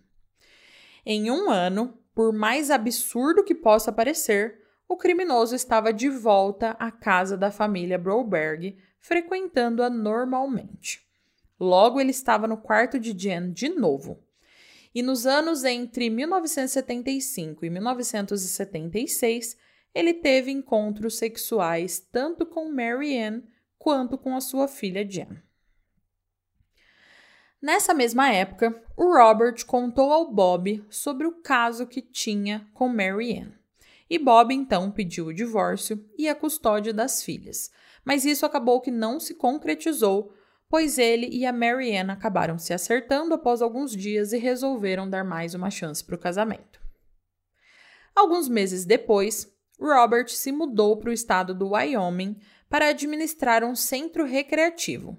Em 1.03 1.31
um 1.31 1.49
ano, 1.49 1.97
por 2.13 2.31
mais 2.31 2.69
absurdo 2.69 3.43
que 3.43 3.55
possa 3.55 3.91
parecer, 3.91 4.61
o 4.87 4.95
criminoso 4.95 5.55
estava 5.55 5.91
de 5.91 6.07
volta 6.07 6.77
à 6.79 6.91
casa 6.91 7.35
da 7.35 7.49
família 7.49 7.97
Broberg, 7.97 8.77
frequentando-a 8.99 9.89
normalmente. 9.89 11.01
Logo, 11.59 11.99
ele 11.99 12.11
estava 12.11 12.47
no 12.47 12.57
quarto 12.57 12.99
de 12.99 13.11
Jen 13.11 13.51
de 13.51 13.69
novo. 13.69 14.22
E 14.93 15.01
nos 15.01 15.25
anos 15.25 15.63
entre 15.63 16.09
1975 16.09 17.65
e 17.65 17.69
1976, 17.69 19.57
ele 19.93 20.13
teve 20.13 20.51
encontros 20.51 21.17
sexuais 21.17 21.99
tanto 22.11 22.45
com 22.45 22.71
Marianne 22.71 23.43
quanto 23.77 24.17
com 24.17 24.35
a 24.35 24.41
sua 24.41 24.67
filha 24.67 25.07
Jen. 25.07 25.41
Nessa 27.61 27.93
mesma 27.93 28.29
época, 28.29 28.83
o 28.97 29.13
Robert 29.13 29.65
contou 29.65 30.11
ao 30.11 30.31
Bob 30.31 30.85
sobre 30.89 31.25
o 31.25 31.41
caso 31.41 31.87
que 31.87 32.01
tinha 32.01 32.67
com 32.73 32.89
Marianne. 32.89 33.53
E 34.09 34.19
Bob 34.19 34.53
então 34.53 34.91
pediu 34.91 35.27
o 35.27 35.33
divórcio 35.33 36.05
e 36.17 36.27
a 36.27 36.35
custódia 36.35 36.93
das 36.93 37.23
filhas, 37.23 37.71
mas 38.03 38.25
isso 38.25 38.45
acabou 38.45 38.81
que 38.81 38.91
não 38.91 39.19
se 39.19 39.33
concretizou, 39.33 40.33
pois 40.73 40.97
ele 40.97 41.29
e 41.31 41.45
a 41.45 41.53
Marianne 41.53 42.09
acabaram 42.09 42.57
se 42.57 42.73
acertando 42.73 43.35
após 43.35 43.61
alguns 43.61 43.95
dias 43.95 44.33
e 44.33 44.39
resolveram 44.39 45.07
dar 45.07 45.23
mais 45.23 45.53
uma 45.53 45.69
chance 45.69 46.03
para 46.03 46.15
o 46.15 46.17
casamento. 46.17 46.81
Alguns 48.15 48.49
meses 48.49 48.83
depois, 48.83 49.47
Robert 49.79 50.29
se 50.29 50.51
mudou 50.51 50.97
para 50.97 51.11
o 51.11 51.13
estado 51.13 51.53
do 51.53 51.73
Wyoming 51.73 52.39
para 52.67 52.87
administrar 52.87 53.63
um 53.63 53.75
centro 53.75 54.25
recreativo 54.25 55.15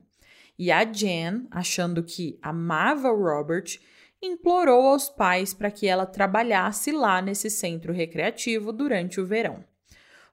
e 0.59 0.73
a 0.73 0.85
Jen, 0.85 1.47
achando 1.53 2.03
que 2.03 2.37
amava 2.43 3.11
Robert, 3.11 3.79
implorou 4.21 4.89
aos 4.89 5.09
pais 5.09 5.55
para 5.55 5.71
que 5.71 5.87
ela 5.87 6.05
trabalhasse 6.05 6.91
lá 6.91 7.23
nesse 7.23 7.49
centro 7.49 7.93
recreativo 7.93 8.73
durante 8.73 9.21
o 9.21 9.25
verão. 9.25 9.65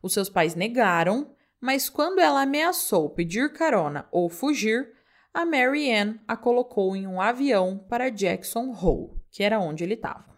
Os 0.02 0.14
seus 0.14 0.30
pais 0.30 0.56
negaram, 0.56 1.36
mas 1.60 1.90
quando 1.90 2.18
ela 2.18 2.42
ameaçou 2.42 3.08
pedir 3.08 3.54
carona 3.54 4.08
ou 4.12 4.28
fugir, 4.28 5.00
a 5.34 5.46
Mary 5.46 5.91
Ann 5.91 6.15
a 6.28 6.36
colocou 6.36 6.96
em 6.96 7.08
um 7.08 7.22
avião 7.22 7.78
para 7.89 8.10
Jackson 8.10 8.72
Hole, 8.72 9.22
que 9.30 9.44
era 9.44 9.60
onde 9.60 9.84
ele 9.84 9.94
estava. 9.94 10.32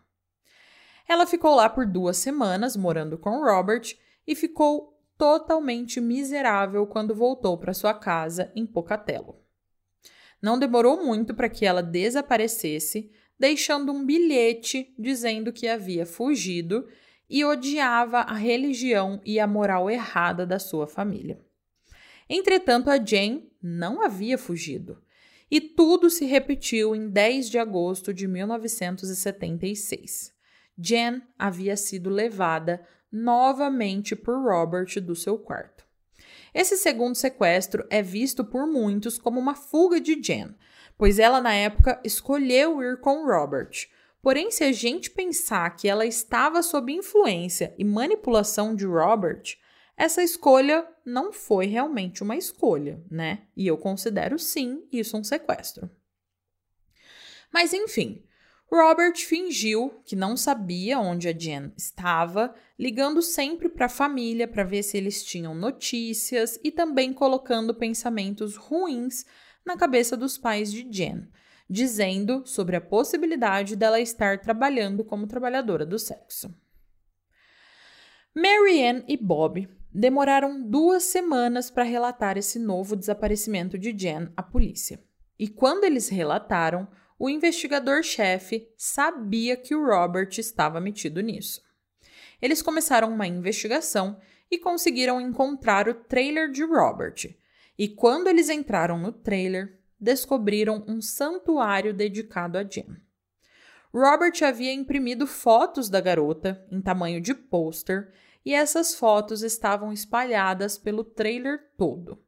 Ela 1.07 1.25
ficou 1.25 1.55
lá 1.55 1.69
por 1.69 1.85
duas 1.85 2.17
semanas 2.17 2.75
morando 2.75 3.17
com 3.17 3.43
Robert 3.43 3.95
e 4.25 4.35
ficou 4.35 4.97
totalmente 5.17 5.99
miserável 5.99 6.85
quando 6.87 7.15
voltou 7.15 7.57
para 7.57 7.73
sua 7.73 7.93
casa 7.93 8.51
em 8.55 8.65
Pocatello. 8.65 9.39
Não 10.41 10.59
demorou 10.59 11.03
muito 11.03 11.33
para 11.33 11.49
que 11.49 11.65
ela 11.65 11.81
desaparecesse, 11.81 13.11
deixando 13.39 13.91
um 13.91 14.05
bilhete 14.05 14.93
dizendo 14.97 15.51
que 15.51 15.67
havia 15.67 16.05
fugido 16.05 16.87
e 17.29 17.43
odiava 17.43 18.19
a 18.19 18.33
religião 18.33 19.19
e 19.25 19.39
a 19.39 19.47
moral 19.47 19.89
errada 19.89 20.45
da 20.45 20.59
sua 20.59 20.85
família. 20.85 21.39
Entretanto, 22.29 22.89
a 22.89 22.97
Jane 22.97 23.52
não 23.63 24.01
havia 24.01 24.37
fugido. 24.37 25.01
E 25.49 25.61
tudo 25.61 26.09
se 26.09 26.25
repetiu 26.25 26.93
em 26.95 27.07
10 27.07 27.49
de 27.49 27.57
agosto 27.57 28.13
de 28.13 28.27
1976. 28.27 30.33
Jen 30.77 31.21
havia 31.39 31.77
sido 31.77 32.09
levada 32.09 32.85
novamente 33.11 34.15
por 34.15 34.43
Robert 34.43 34.99
do 34.99 35.15
seu 35.15 35.37
quarto. 35.37 35.85
Esse 36.53 36.77
segundo 36.77 37.15
sequestro 37.15 37.85
é 37.89 38.01
visto 38.01 38.43
por 38.43 38.67
muitos 38.67 39.17
como 39.17 39.39
uma 39.39 39.55
fuga 39.55 40.01
de 40.01 40.21
Jen, 40.21 40.53
pois 40.97 41.19
ela 41.19 41.39
na 41.39 41.53
época 41.53 42.01
escolheu 42.03 42.81
ir 42.81 42.99
com 42.99 43.25
Robert. 43.25 43.87
Porém, 44.21 44.51
se 44.51 44.63
a 44.63 44.71
gente 44.71 45.11
pensar 45.11 45.75
que 45.75 45.87
ela 45.87 46.05
estava 46.05 46.63
sob 46.63 46.93
influência 46.93 47.73
e 47.77 47.83
manipulação 47.83 48.75
de 48.75 48.85
Robert, 48.85 49.57
essa 49.95 50.23
escolha 50.23 50.87
não 51.05 51.31
foi 51.31 51.67
realmente 51.67 52.23
uma 52.23 52.35
escolha, 52.35 53.03
né? 53.09 53.43
E 53.55 53.67
eu 53.67 53.77
considero 53.77 54.39
sim 54.39 54.87
isso 54.91 55.15
um 55.17 55.23
sequestro. 55.23 55.89
Mas 57.51 57.73
enfim, 57.73 58.23
Robert 58.71 59.15
fingiu 59.17 60.01
que 60.03 60.15
não 60.15 60.35
sabia 60.35 60.99
onde 60.99 61.27
a 61.27 61.31
Jen 61.31 61.71
estava, 61.77 62.55
ligando 62.77 63.21
sempre 63.21 63.69
para 63.69 63.85
a 63.85 63.89
família 63.89 64.47
para 64.47 64.63
ver 64.63 64.81
se 64.81 64.97
eles 64.97 65.23
tinham 65.23 65.53
notícias 65.53 66.59
e 66.63 66.71
também 66.71 67.13
colocando 67.13 67.75
pensamentos 67.75 68.55
ruins 68.55 69.25
na 69.63 69.77
cabeça 69.77 70.17
dos 70.17 70.39
pais 70.39 70.71
de 70.71 70.87
Jen, 70.91 71.27
dizendo 71.69 72.41
sobre 72.47 72.75
a 72.75 72.81
possibilidade 72.81 73.75
dela 73.75 73.99
estar 73.99 74.39
trabalhando 74.39 75.05
como 75.05 75.27
trabalhadora 75.27 75.85
do 75.85 75.99
sexo. 75.99 76.51
Marianne 78.35 79.05
e 79.07 79.15
Bob 79.15 79.69
demoraram 79.93 80.61
duas 80.61 81.03
semanas 81.03 81.69
para 81.69 81.83
relatar 81.83 82.37
esse 82.37 82.57
novo 82.57 82.95
desaparecimento 82.95 83.77
de 83.77 83.95
Jen 83.95 84.29
à 84.35 84.41
polícia. 84.41 84.99
E 85.37 85.47
quando 85.47 85.83
eles 85.83 86.09
relataram, 86.09 86.87
o 87.19 87.29
investigador-chefe 87.29 88.67
sabia 88.75 89.55
que 89.55 89.75
o 89.75 89.85
Robert 89.85 90.29
estava 90.37 90.81
metido 90.81 91.21
nisso. 91.21 91.61
Eles 92.41 92.61
começaram 92.61 93.13
uma 93.13 93.27
investigação 93.27 94.19
e 94.49 94.57
conseguiram 94.57 95.21
encontrar 95.21 95.87
o 95.87 95.93
trailer 95.93 96.51
de 96.51 96.63
Robert. 96.63 97.35
E 97.77 97.87
quando 97.87 98.27
eles 98.27 98.49
entraram 98.49 98.97
no 98.97 99.11
trailer, 99.11 99.79
descobriram 99.99 100.83
um 100.87 101.01
santuário 101.01 101.93
dedicado 101.93 102.57
a 102.57 102.63
Jen. 102.63 102.97
Robert 103.93 104.33
havia 104.43 104.73
imprimido 104.73 105.27
fotos 105.27 105.87
da 105.87 106.01
garota 106.01 106.65
em 106.71 106.81
tamanho 106.81 107.21
de 107.21 107.33
pôster 107.33 108.11
e 108.45 108.53
essas 108.53 108.95
fotos 108.95 109.41
estavam 109.41 109.91
espalhadas 109.93 110.77
pelo 110.77 111.03
trailer 111.03 111.59
todo. 111.77 112.19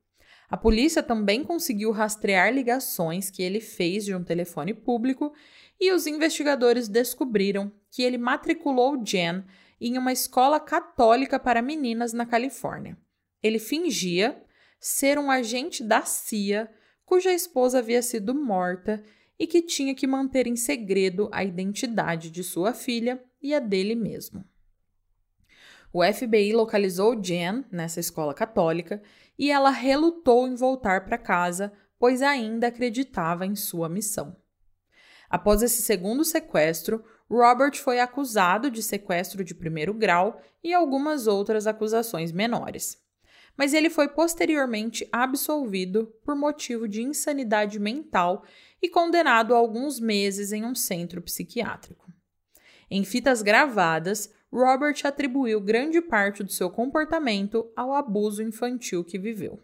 A 0.49 0.55
polícia 0.55 1.01
também 1.01 1.43
conseguiu 1.43 1.91
rastrear 1.91 2.53
ligações 2.53 3.29
que 3.29 3.41
ele 3.41 3.59
fez 3.59 4.05
de 4.05 4.15
um 4.15 4.23
telefone 4.23 4.73
público 4.73 5.33
e 5.79 5.91
os 5.91 6.07
investigadores 6.07 6.87
descobriram 6.87 7.71
que 7.91 8.03
ele 8.03 8.17
matriculou 8.17 9.03
Jen 9.03 9.43
em 9.81 9.97
uma 9.97 10.13
escola 10.13 10.59
católica 10.59 11.39
para 11.39 11.61
meninas 11.61 12.13
na 12.13 12.25
Califórnia. 12.25 12.97
Ele 13.41 13.59
fingia 13.59 14.41
ser 14.79 15.17
um 15.17 15.29
agente 15.31 15.83
da 15.83 16.03
CIA 16.03 16.69
cuja 17.03 17.33
esposa 17.33 17.79
havia 17.79 18.01
sido 18.01 18.33
morta 18.33 19.03
e 19.37 19.45
que 19.45 19.61
tinha 19.61 19.93
que 19.93 20.07
manter 20.07 20.47
em 20.47 20.55
segredo 20.55 21.29
a 21.31 21.43
identidade 21.43 22.31
de 22.31 22.43
sua 22.43 22.73
filha 22.73 23.21
e 23.41 23.53
a 23.53 23.59
dele 23.59 23.95
mesmo. 23.95 24.43
O 25.97 26.03
FBI 26.03 26.51
localizou 26.51 27.15
Jen 27.23 27.63
nessa 27.71 28.01
escola 28.01 28.33
católica 28.33 29.01
e 29.39 29.49
ela 29.49 29.69
relutou 29.69 30.45
em 30.45 30.53
voltar 30.53 31.05
para 31.05 31.17
casa, 31.17 31.71
pois 31.97 32.21
ainda 32.21 32.67
acreditava 32.67 33.45
em 33.45 33.55
sua 33.55 33.87
missão. 33.87 34.35
Após 35.29 35.61
esse 35.61 35.81
segundo 35.81 36.25
sequestro, 36.25 37.01
Robert 37.29 37.77
foi 37.77 38.01
acusado 38.01 38.69
de 38.69 38.83
sequestro 38.83 39.41
de 39.41 39.55
primeiro 39.55 39.93
grau 39.93 40.41
e 40.61 40.73
algumas 40.73 41.27
outras 41.27 41.65
acusações 41.65 42.29
menores. 42.33 43.01
Mas 43.55 43.73
ele 43.73 43.89
foi 43.89 44.09
posteriormente 44.09 45.07
absolvido 45.13 46.13
por 46.25 46.35
motivo 46.35 46.89
de 46.89 47.03
insanidade 47.03 47.79
mental 47.79 48.43
e 48.81 48.89
condenado 48.89 49.55
a 49.55 49.57
alguns 49.57 50.01
meses 50.01 50.51
em 50.51 50.65
um 50.65 50.75
centro 50.75 51.21
psiquiátrico. 51.21 52.13
Em 52.91 53.05
fitas 53.05 53.41
gravadas, 53.41 54.29
Robert 54.55 55.01
atribuiu 55.03 55.59
grande 55.59 56.01
parte 56.01 56.41
do 56.41 56.51
seu 56.51 56.69
comportamento 56.69 57.69
ao 57.75 57.93
abuso 57.93 58.41
infantil 58.41 59.03
que 59.03 59.19
viveu. 59.19 59.59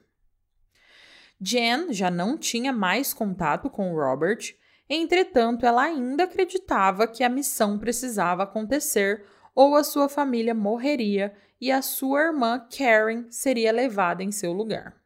Jen 1.39 1.93
já 1.93 2.11
não 2.11 2.37
tinha 2.37 2.73
mais 2.73 3.13
contato 3.13 3.69
com 3.69 3.95
Robert, 3.95 4.53
entretanto, 4.89 5.65
ela 5.65 5.83
ainda 5.83 6.25
acreditava 6.25 7.07
que 7.07 7.23
a 7.23 7.29
missão 7.29 7.79
precisava 7.79 8.43
acontecer 8.43 9.23
ou 9.55 9.75
a 9.75 9.83
sua 9.83 10.09
família 10.09 10.53
morreria 10.53 11.33
e 11.59 11.71
a 11.71 11.81
sua 11.81 12.23
irmã 12.23 12.59
Karen 12.59 13.25
seria 13.29 13.71
levada 13.71 14.21
em 14.21 14.31
seu 14.31 14.51
lugar. 14.51 15.01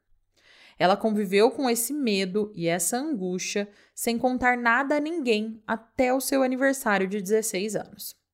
Ela 0.80 0.98
conviveu 0.98 1.52
com 1.52 1.70
esse 1.70 1.94
medo 1.94 2.52
e 2.56 2.68
essa 2.68 2.98
angústia 2.98 3.70
sem 3.94 4.18
contar 4.18 4.58
nada 4.58 4.98
a 4.98 5.00
ninguém 5.00 5.62
até 5.66 6.12
o 6.12 6.20
seu 6.20 6.42
aniversário 6.42 7.08
de 7.08 7.22
16 7.22 7.76
anos. 7.76 8.25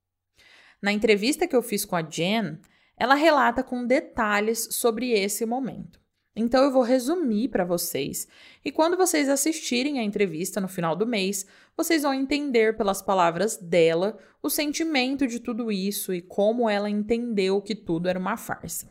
Na 0.82 0.92
entrevista 0.92 1.46
que 1.46 1.54
eu 1.54 1.62
fiz 1.62 1.84
com 1.84 1.94
a 1.94 2.02
Jen, 2.02 2.58
ela 2.96 3.14
relata 3.14 3.62
com 3.62 3.86
detalhes 3.86 4.68
sobre 4.72 5.12
esse 5.12 5.46
momento. 5.46 6.02
Então 6.34 6.64
eu 6.64 6.72
vou 6.72 6.82
resumir 6.82 7.48
para 7.48 7.64
vocês, 7.64 8.26
e 8.64 8.72
quando 8.72 8.96
vocês 8.96 9.28
assistirem 9.28 9.98
a 9.98 10.02
entrevista 10.02 10.60
no 10.60 10.68
final 10.68 10.96
do 10.96 11.06
mês, 11.06 11.46
vocês 11.76 12.02
vão 12.02 12.14
entender 12.14 12.76
pelas 12.76 13.02
palavras 13.02 13.56
dela 13.58 14.18
o 14.42 14.48
sentimento 14.48 15.26
de 15.26 15.38
tudo 15.38 15.70
isso 15.70 16.12
e 16.12 16.22
como 16.22 16.70
ela 16.70 16.88
entendeu 16.88 17.60
que 17.60 17.74
tudo 17.74 18.08
era 18.08 18.18
uma 18.18 18.36
farsa. 18.36 18.90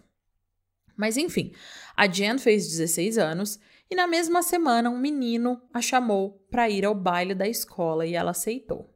Mas 0.95 1.17
enfim, 1.17 1.51
a 1.97 2.07
Jen 2.07 2.37
fez 2.37 2.67
16 2.67 3.17
anos 3.17 3.59
e 3.89 3.95
na 3.95 4.05
mesma 4.05 4.43
semana 4.43 4.89
um 4.89 4.99
menino 4.99 5.59
a 5.73 5.81
chamou 5.81 6.45
para 6.51 6.69
ir 6.69 6.85
ao 6.85 6.93
baile 6.93 7.33
da 7.33 7.47
escola 7.47 8.05
e 8.05 8.13
ela 8.13 8.31
aceitou. 8.31 8.90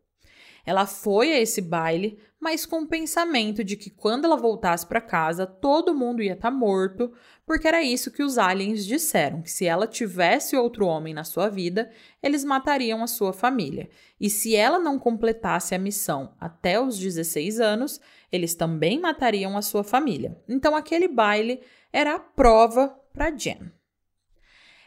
Ela 0.66 0.88
foi 0.88 1.32
a 1.32 1.40
esse 1.40 1.62
baile, 1.62 2.18
mas 2.40 2.66
com 2.66 2.82
o 2.82 2.88
pensamento 2.88 3.64
de 3.64 3.78
que 3.78 3.90
quando 3.90 4.26
ela 4.26 4.36
voltasse 4.36 4.86
para 4.86 5.00
casa, 5.00 5.46
todo 5.46 5.96
mundo 5.96 6.24
ia 6.24 6.34
estar 6.34 6.50
tá 6.50 6.56
morto, 6.56 7.14
porque 7.46 7.68
era 7.68 7.84
isso 7.84 8.12
que 8.12 8.24
os 8.24 8.38
aliens 8.38 8.86
disseram, 8.86 9.42
que 9.42 9.52
se 9.52 9.66
ela 9.66 9.88
tivesse 9.88 10.56
outro 10.56 10.88
homem 10.88 11.14
na 11.14 11.24
sua 11.24 11.50
vida, 11.50 11.92
eles 12.22 12.44
matariam 12.44 13.04
a 13.04 13.08
sua 13.08 13.32
família. 13.32 13.90
E 14.20 14.30
se 14.30 14.56
ela 14.56 14.80
não 14.80 14.98
completasse 14.98 15.76
a 15.76 15.80
missão 15.80 16.34
até 16.40 16.80
os 16.82 16.98
16 16.98 17.60
anos, 17.60 18.02
eles 18.32 18.56
também 18.56 19.00
matariam 19.00 19.56
a 19.56 19.62
sua 19.62 19.84
família. 19.84 20.38
Então 20.48 20.76
aquele 20.76 21.08
baile 21.08 21.62
era 21.94 22.16
a 22.16 22.20
prova 22.20 22.90
para 23.14 23.32
Jen. 23.32 23.72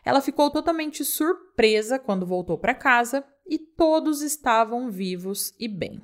Ela 0.05 0.21
ficou 0.21 0.51
totalmente 0.51 1.05
surpresa 1.05 1.99
quando 1.99 2.25
voltou 2.25 2.57
para 2.57 2.75
casa 2.75 3.25
e 3.49 3.59
todos 3.59 4.21
estavam 4.21 4.91
vivos 4.91 5.55
e 5.59 5.67
bem. 5.67 6.01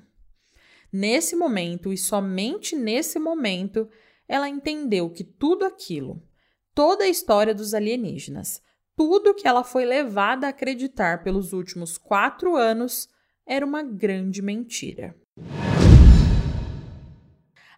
Nesse 0.93 1.37
momento, 1.37 1.93
e 1.93 1.99
somente 1.99 2.75
nesse 2.75 3.19
momento, 3.19 3.89
ela 4.29 4.49
entendeu 4.49 5.11
que 5.11 5.25
tudo 5.25 5.65
aquilo, 5.65 6.23
toda 6.75 7.05
a 7.05 7.09
história 7.09 7.55
dos 7.55 7.75
alienígenas, 7.75 8.63
tudo 8.97 9.35
que 9.35 9.47
ela 9.47 9.65
foi 9.65 9.85
levada 9.85 10.47
a 10.47 10.51
acreditar 10.51 11.23
pelos 11.23 11.53
últimos 11.53 11.99
quatro 11.99 12.57
anos, 12.57 13.09
era 13.45 13.67
uma 13.67 13.83
grande 13.83 14.41
mentira. 14.41 15.15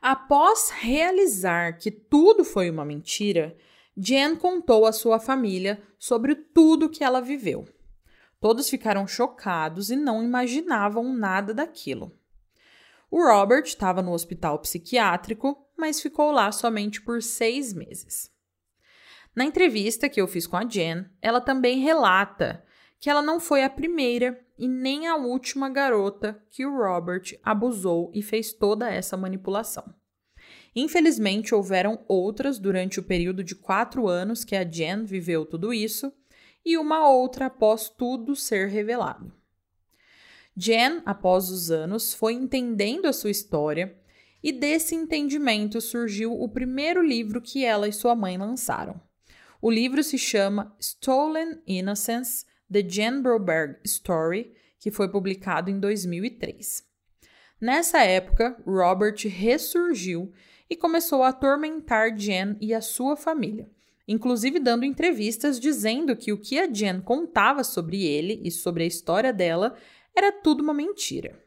Após 0.00 0.70
realizar 0.70 1.78
que 1.78 1.90
tudo 1.90 2.44
foi 2.44 2.70
uma 2.70 2.84
mentira, 2.84 3.56
Jen 3.96 4.36
contou 4.36 4.84
à 4.84 4.92
sua 4.92 5.18
família 5.18 5.82
sobre 5.98 6.34
tudo 6.34 6.88
que 6.88 7.02
ela 7.02 7.20
viveu. 7.20 7.66
Todos 8.40 8.68
ficaram 8.68 9.06
chocados 9.06 9.90
e 9.90 9.96
não 9.96 10.22
imaginavam 10.22 11.12
nada 11.12 11.54
daquilo. 11.54 12.18
O 13.10 13.22
Robert 13.22 13.64
estava 13.64 14.02
no 14.02 14.12
hospital 14.12 14.58
psiquiátrico, 14.58 15.56
mas 15.76 16.00
ficou 16.00 16.30
lá 16.30 16.50
somente 16.50 17.00
por 17.00 17.22
seis 17.22 17.72
meses. 17.72 18.30
Na 19.34 19.44
entrevista 19.44 20.08
que 20.08 20.20
eu 20.20 20.26
fiz 20.26 20.46
com 20.46 20.56
a 20.56 20.66
Jen, 20.66 21.06
ela 21.20 21.40
também 21.40 21.80
relata 21.80 22.64
que 22.98 23.10
ela 23.10 23.22
não 23.22 23.38
foi 23.38 23.62
a 23.62 23.70
primeira 23.70 24.40
e 24.58 24.66
nem 24.66 25.06
a 25.06 25.16
última 25.16 25.68
garota 25.68 26.42
que 26.50 26.64
o 26.64 26.74
Robert 26.74 27.38
abusou 27.42 28.10
e 28.14 28.22
fez 28.22 28.52
toda 28.52 28.90
essa 28.90 29.16
manipulação. 29.16 29.94
Infelizmente, 30.74 31.54
houveram 31.54 32.04
outras 32.08 32.58
durante 32.58 32.98
o 32.98 33.02
período 33.02 33.44
de 33.44 33.54
quatro 33.54 34.08
anos 34.08 34.44
que 34.44 34.56
a 34.56 34.64
Jen 34.64 35.04
viveu 35.04 35.44
tudo 35.46 35.72
isso, 35.72 36.12
e 36.66 36.76
uma 36.76 37.08
outra 37.08 37.46
após 37.46 37.88
tudo 37.88 38.34
ser 38.34 38.66
revelado. 38.68 39.32
Jen, 40.56 41.00
após 41.06 41.48
os 41.48 41.70
anos, 41.70 42.12
foi 42.12 42.32
entendendo 42.32 43.06
a 43.06 43.12
sua 43.12 43.30
história, 43.30 43.96
e 44.42 44.50
desse 44.50 44.94
entendimento 44.94 45.80
surgiu 45.80 46.32
o 46.32 46.48
primeiro 46.48 47.00
livro 47.00 47.40
que 47.40 47.64
ela 47.64 47.86
e 47.86 47.92
sua 47.92 48.16
mãe 48.16 48.36
lançaram. 48.36 49.00
O 49.62 49.70
livro 49.70 50.02
se 50.02 50.18
chama 50.18 50.76
Stolen 50.80 51.60
Innocence 51.66 52.44
The 52.70 52.82
Jen 52.82 53.22
Broberg 53.22 53.78
Story, 53.84 54.52
que 54.80 54.90
foi 54.90 55.08
publicado 55.08 55.70
em 55.70 55.78
2003. 55.78 56.84
Nessa 57.60 58.00
época, 58.00 58.60
Robert 58.66 59.16
ressurgiu 59.24 60.32
e 60.68 60.74
começou 60.74 61.22
a 61.22 61.28
atormentar 61.28 62.16
Jen 62.16 62.56
e 62.60 62.74
a 62.74 62.80
sua 62.80 63.14
família, 63.14 63.70
inclusive 64.06 64.60
dando 64.60 64.84
entrevistas 64.84 65.58
dizendo 65.58 66.16
que 66.16 66.32
o 66.32 66.38
que 66.38 66.58
a 66.58 66.66
Jen 66.66 67.00
contava 67.00 67.64
sobre 67.64 68.04
ele 68.04 68.40
e 68.44 68.50
sobre 68.50 68.84
a 68.84 68.86
história 68.86 69.32
dela 69.32 69.74
era 70.14 70.32
tudo 70.32 70.62
uma 70.62 70.74
mentira. 70.74 71.44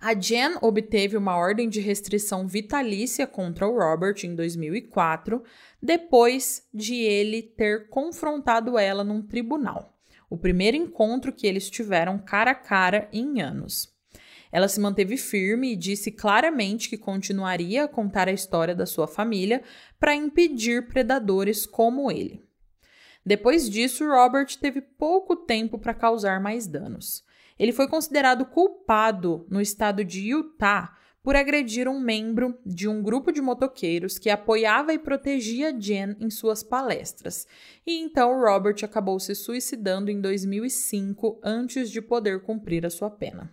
A 0.00 0.14
Jen 0.14 0.58
obteve 0.60 1.16
uma 1.16 1.36
ordem 1.36 1.68
de 1.68 1.80
restrição 1.80 2.46
vitalícia 2.46 3.26
contra 3.26 3.66
o 3.66 3.78
Robert 3.78 4.16
em 4.24 4.34
2004, 4.34 5.42
depois 5.82 6.68
de 6.72 6.96
ele 6.96 7.42
ter 7.42 7.88
confrontado 7.88 8.78
ela 8.78 9.02
num 9.02 9.22
tribunal. 9.22 9.98
O 10.28 10.36
primeiro 10.36 10.76
encontro 10.76 11.32
que 11.32 11.46
eles 11.46 11.70
tiveram 11.70 12.18
cara 12.18 12.50
a 12.50 12.54
cara 12.54 13.08
em 13.12 13.40
anos. 13.40 13.95
Ela 14.50 14.68
se 14.68 14.80
manteve 14.80 15.16
firme 15.16 15.72
e 15.72 15.76
disse 15.76 16.10
claramente 16.10 16.88
que 16.88 16.96
continuaria 16.96 17.84
a 17.84 17.88
contar 17.88 18.28
a 18.28 18.32
história 18.32 18.74
da 18.74 18.86
sua 18.86 19.06
família 19.06 19.62
para 19.98 20.14
impedir 20.14 20.86
predadores 20.88 21.66
como 21.66 22.10
ele. 22.10 22.44
Depois 23.24 23.68
disso, 23.68 24.06
Robert 24.06 24.56
teve 24.60 24.80
pouco 24.80 25.34
tempo 25.34 25.78
para 25.78 25.92
causar 25.92 26.40
mais 26.40 26.66
danos. 26.66 27.24
Ele 27.58 27.72
foi 27.72 27.88
considerado 27.88 28.44
culpado 28.44 29.46
no 29.50 29.60
estado 29.60 30.04
de 30.04 30.30
Utah 30.30 30.96
por 31.26 31.34
agredir 31.34 31.88
um 31.88 31.98
membro 31.98 32.56
de 32.64 32.86
um 32.86 33.02
grupo 33.02 33.32
de 33.32 33.40
motoqueiros 33.40 34.16
que 34.16 34.30
apoiava 34.30 34.94
e 34.94 34.98
protegia 34.98 35.76
Jen 35.76 36.14
em 36.20 36.30
suas 36.30 36.62
palestras. 36.62 37.48
E 37.84 37.98
então 37.98 38.40
Robert 38.40 38.76
acabou 38.84 39.18
se 39.18 39.34
suicidando 39.34 40.08
em 40.08 40.20
2005 40.20 41.40
antes 41.42 41.90
de 41.90 42.00
poder 42.00 42.42
cumprir 42.42 42.86
a 42.86 42.90
sua 42.90 43.10
pena. 43.10 43.52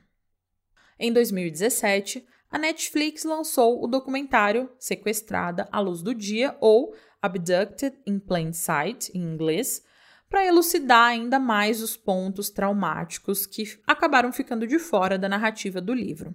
Em 1.06 1.12
2017, 1.12 2.26
a 2.50 2.58
Netflix 2.58 3.26
lançou 3.26 3.84
o 3.84 3.88
documentário 3.88 4.70
Sequestrada 4.80 5.68
à 5.70 5.82
Luz 5.82 6.02
do 6.02 6.16
Dia 6.16 6.56
ou 6.62 6.96
Abducted 7.22 7.94
in 8.08 8.20
Plain 8.20 8.54
Sight 8.54 9.12
em 9.14 9.22
inglês, 9.22 9.84
para 10.30 10.46
elucidar 10.46 11.10
ainda 11.10 11.40
mais 11.40 11.82
os 11.82 11.98
pontos 11.98 12.50
traumáticos 12.50 13.46
que 13.46 13.66
acabaram 13.86 14.32
ficando 14.32 14.66
de 14.66 14.80
fora 14.80 15.18
da 15.18 15.28
narrativa 15.28 15.82
do 15.82 15.94
livro. 15.94 16.34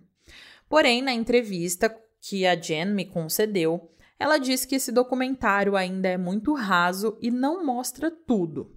Porém, 0.69 1.01
na 1.01 1.15
entrevista 1.15 1.89
que 2.21 2.47
a 2.47 2.55
Jen 2.55 2.93
me 2.93 3.07
concedeu, 3.07 3.91
ela 4.19 4.37
disse 4.37 4.69
que 4.69 4.75
esse 4.75 4.93
documentário 4.93 5.77
ainda 5.77 6.09
é 6.09 6.19
muito 6.19 6.53
raso 6.53 7.17
e 7.23 7.31
não 7.31 7.65
mostra 7.65 8.11
tudo. 8.11 8.77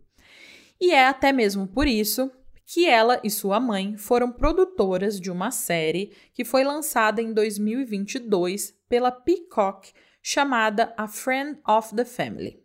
E 0.79 0.93
é 0.93 1.05
até 1.05 1.33
mesmo 1.33 1.67
por 1.67 1.85
isso 1.85 2.31
que 2.73 2.87
ela 2.87 3.19
e 3.21 3.29
sua 3.29 3.59
mãe 3.59 3.97
foram 3.97 4.31
produtoras 4.31 5.19
de 5.19 5.29
uma 5.29 5.51
série 5.51 6.13
que 6.33 6.45
foi 6.45 6.63
lançada 6.63 7.21
em 7.21 7.33
2022 7.33 8.73
pela 8.87 9.11
Peacock 9.11 9.91
chamada 10.21 10.93
A 10.95 11.05
Friend 11.05 11.59
of 11.67 11.93
the 11.93 12.05
Family. 12.05 12.63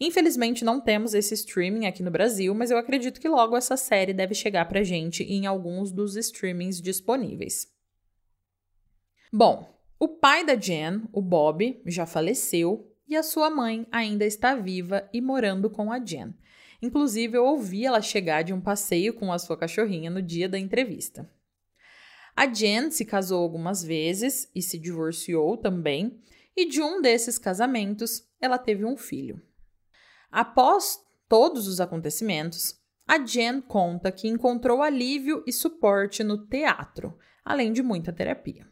Infelizmente 0.00 0.64
não 0.64 0.80
temos 0.80 1.14
esse 1.14 1.34
streaming 1.34 1.86
aqui 1.86 2.02
no 2.02 2.10
Brasil, 2.10 2.52
mas 2.52 2.72
eu 2.72 2.78
acredito 2.78 3.20
que 3.20 3.28
logo 3.28 3.56
essa 3.56 3.76
série 3.76 4.12
deve 4.12 4.34
chegar 4.34 4.64
pra 4.64 4.82
gente 4.82 5.22
em 5.22 5.46
alguns 5.46 5.92
dos 5.92 6.16
streamings 6.16 6.82
disponíveis. 6.82 7.68
Bom, 9.32 9.72
o 10.00 10.08
pai 10.08 10.44
da 10.44 10.56
Jen, 10.56 11.02
o 11.12 11.22
Bob, 11.22 11.80
já 11.86 12.06
faleceu 12.06 12.92
e 13.06 13.14
a 13.14 13.22
sua 13.22 13.50
mãe 13.50 13.86
ainda 13.92 14.24
está 14.24 14.56
viva 14.56 15.08
e 15.12 15.20
morando 15.20 15.70
com 15.70 15.92
a 15.92 16.04
Jen. 16.04 16.34
Inclusive, 16.80 17.36
eu 17.36 17.44
ouvi 17.44 17.84
ela 17.84 18.00
chegar 18.00 18.42
de 18.42 18.52
um 18.52 18.60
passeio 18.60 19.12
com 19.12 19.32
a 19.32 19.38
sua 19.38 19.56
cachorrinha 19.56 20.10
no 20.10 20.22
dia 20.22 20.48
da 20.48 20.58
entrevista. 20.58 21.28
A 22.36 22.46
Jen 22.46 22.90
se 22.90 23.04
casou 23.04 23.42
algumas 23.42 23.82
vezes 23.82 24.48
e 24.54 24.62
se 24.62 24.78
divorciou 24.78 25.56
também, 25.56 26.20
e 26.56 26.66
de 26.66 26.80
um 26.80 27.02
desses 27.02 27.36
casamentos 27.38 28.28
ela 28.40 28.58
teve 28.58 28.84
um 28.84 28.96
filho. 28.96 29.42
Após 30.30 31.00
todos 31.28 31.66
os 31.66 31.80
acontecimentos, 31.80 32.78
a 33.06 33.24
Jen 33.24 33.60
conta 33.60 34.12
que 34.12 34.28
encontrou 34.28 34.82
alívio 34.82 35.42
e 35.46 35.52
suporte 35.52 36.22
no 36.22 36.46
teatro, 36.46 37.18
além 37.44 37.72
de 37.72 37.82
muita 37.82 38.12
terapia. 38.12 38.68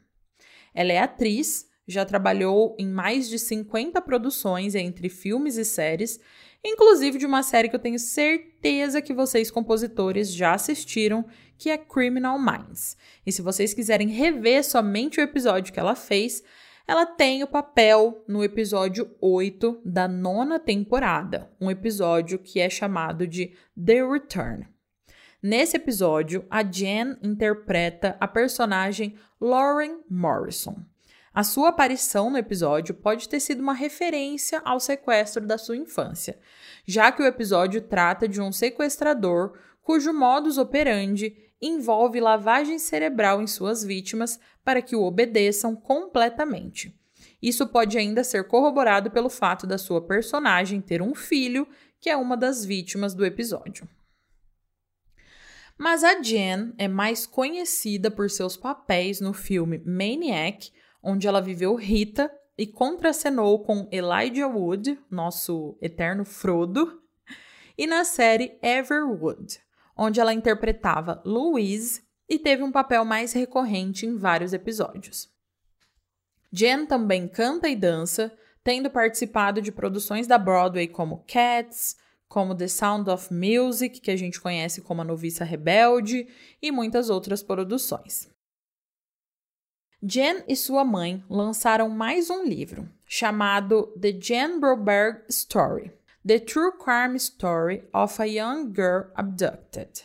Ela 0.73 0.93
é 0.93 0.99
atriz, 0.99 1.67
já 1.89 2.05
trabalhou 2.05 2.77
em 2.79 2.87
mais 2.87 3.29
de 3.29 3.39
50 3.39 4.01
produções 4.03 4.75
entre 4.75 5.09
filmes 5.09 5.57
e 5.57 5.65
séries, 5.65 6.21
inclusive 6.69 7.19
de 7.19 7.27
uma 7.27 7.43
série 7.43 7.69
que 7.69 7.77
eu 7.77 7.81
tenho 7.81 7.99
certeza 7.99 9.01
que 9.01 9.15
vocês 9.15 9.51
compositores 9.51 10.33
já 10.33 10.55
assistiram, 10.55 11.25
que 11.57 11.71
é 11.71 11.79
Criminal 11.79 12.39
Minds. 12.39 12.97
E 13.25 13.33
se 13.33 13.41
vocês 13.41 13.73
quiserem 13.73 14.09
rever 14.09 14.65
somente 14.65 15.21
o 15.21 15.23
episódio 15.23 15.73
que 15.73 15.81
ela 15.81 15.95
fez, 15.95 16.43
ela 16.87 17.07
tem 17.07 17.43
o 17.43 17.49
papel 17.49 18.25
no 18.29 18.45
episódio 18.45 19.11
8 19.21 19.81
da 19.85 20.07
nona 20.07 20.59
temporada, 20.59 21.51
um 21.61 21.71
episódio 21.71 22.39
que 22.39 22.61
é 22.61 22.71
chamado 22.71 23.27
de 23.27 23.53
The 23.77 24.05
Return. 24.05 24.69
Nesse 25.43 25.77
episódio, 25.77 26.45
a 26.51 26.63
Jen 26.63 27.17
interpreta 27.23 28.17
a 28.19 28.27
personagem 28.27 29.17
Lauren 29.41 30.01
Morrison. 30.09 30.77
A 31.37 31.45
sua 31.45 31.69
aparição 31.69 32.31
no 32.31 32.39
episódio 32.39 32.95
pode 32.95 33.29
ter 33.29 33.41
sido 33.41 33.61
uma 33.61 33.75
referência 33.75 34.63
ao 34.65 34.81
sequestro 34.81 35.47
da 35.47 35.59
sua 35.59 35.77
infância, 35.77 36.39
já 36.87 37.13
que 37.13 37.23
o 37.23 37.27
episódio 37.27 37.83
trata 37.83 38.27
de 38.27 38.41
um 38.41 38.51
sequestrador 38.51 39.53
cujo 39.83 40.15
modus 40.15 40.57
operandi 40.57 41.37
envolve 41.61 42.21
lavagem 42.21 42.79
cerebral 42.79 43.43
em 43.43 43.47
suas 43.47 43.85
vítimas 43.85 44.41
para 44.65 44.81
que 44.81 44.97
o 44.97 45.03
obedeçam 45.03 45.77
completamente. 45.77 46.99
Isso 47.43 47.67
pode 47.67 47.99
ainda 47.99 48.25
ser 48.25 48.49
corroborado 48.49 49.11
pelo 49.11 49.29
fato 49.29 49.67
da 49.67 49.77
sua 49.77 50.01
personagem 50.01 50.81
ter 50.81 51.03
um 51.03 51.15
filho, 51.15 51.69
que 52.01 52.09
é 52.09 52.17
uma 52.17 52.35
das 52.35 52.65
vítimas 52.65 53.13
do 53.13 53.27
episódio. 53.27 53.87
Mas 55.77 56.03
a 56.03 56.19
Jen 56.23 56.73
é 56.79 56.89
mais 56.89 57.27
conhecida 57.27 58.11
por 58.11 58.31
seus 58.31 58.57
papéis 58.57 59.21
no 59.21 59.35
filme 59.35 59.77
Maniac, 59.85 60.73
onde 61.07 61.29
ela 61.29 61.41
viveu 61.41 61.77
Rita 61.77 62.29
e 62.59 62.67
contracenou 62.67 63.61
com 63.63 63.89
Elijah 63.93 64.49
Wood, 64.49 64.99
nosso 65.09 65.79
eterno 65.81 66.25
Frodo, 66.25 67.01
e 67.79 67.87
na 67.87 68.03
série 68.03 68.59
Everwood, 68.61 69.61
onde 69.97 70.19
ela 70.19 70.35
interpretava 70.35 71.23
Louise 71.25 72.03
e 72.29 72.41
teve 72.41 72.65
um 72.65 72.73
papel 72.73 73.05
mais 73.05 73.33
recorrente 73.33 74.05
em 74.05 74.17
vários 74.17 74.53
episódios. 74.53 75.31
Jen 76.51 76.87
também 76.87 77.29
canta 77.29 77.69
e 77.69 77.77
dança, 77.77 78.37
tendo 78.65 78.91
participado 78.91 79.63
de 79.63 79.71
produções 79.71 80.27
da 80.27 80.37
Broadway 80.37 80.89
como 80.89 81.25
Cats, 81.29 81.97
como 82.27 82.53
The 82.53 82.67
Sound 82.67 83.09
of 83.11 83.33
Music, 83.33 84.01
que 84.01 84.11
a 84.11 84.17
gente 84.17 84.41
conhece 84.41 84.83
como 84.83 85.03
A 85.03 85.05
Noviça 85.05 85.45
Rebelde, 85.45 86.27
e 86.61 86.73
muitas 86.73 87.11
outras 87.11 87.45
produções. 87.45 88.29
Jen 90.09 90.45
e 90.47 90.55
sua 90.55 90.85
mãe 90.85 91.25
lançaram 91.29 91.89
mais 91.89 92.31
um 92.31 92.45
livro, 92.45 92.89
chamado 93.05 93.93
The 94.01 94.13
Jen 94.13 94.61
Broberg 94.61 95.23
Story, 95.29 95.91
The 96.25 96.39
True 96.39 96.71
Crime 96.79 97.17
Story 97.17 97.83
of 97.93 98.23
a 98.23 98.25
Young 98.25 98.73
Girl 98.73 99.11
Abducted. 99.17 100.05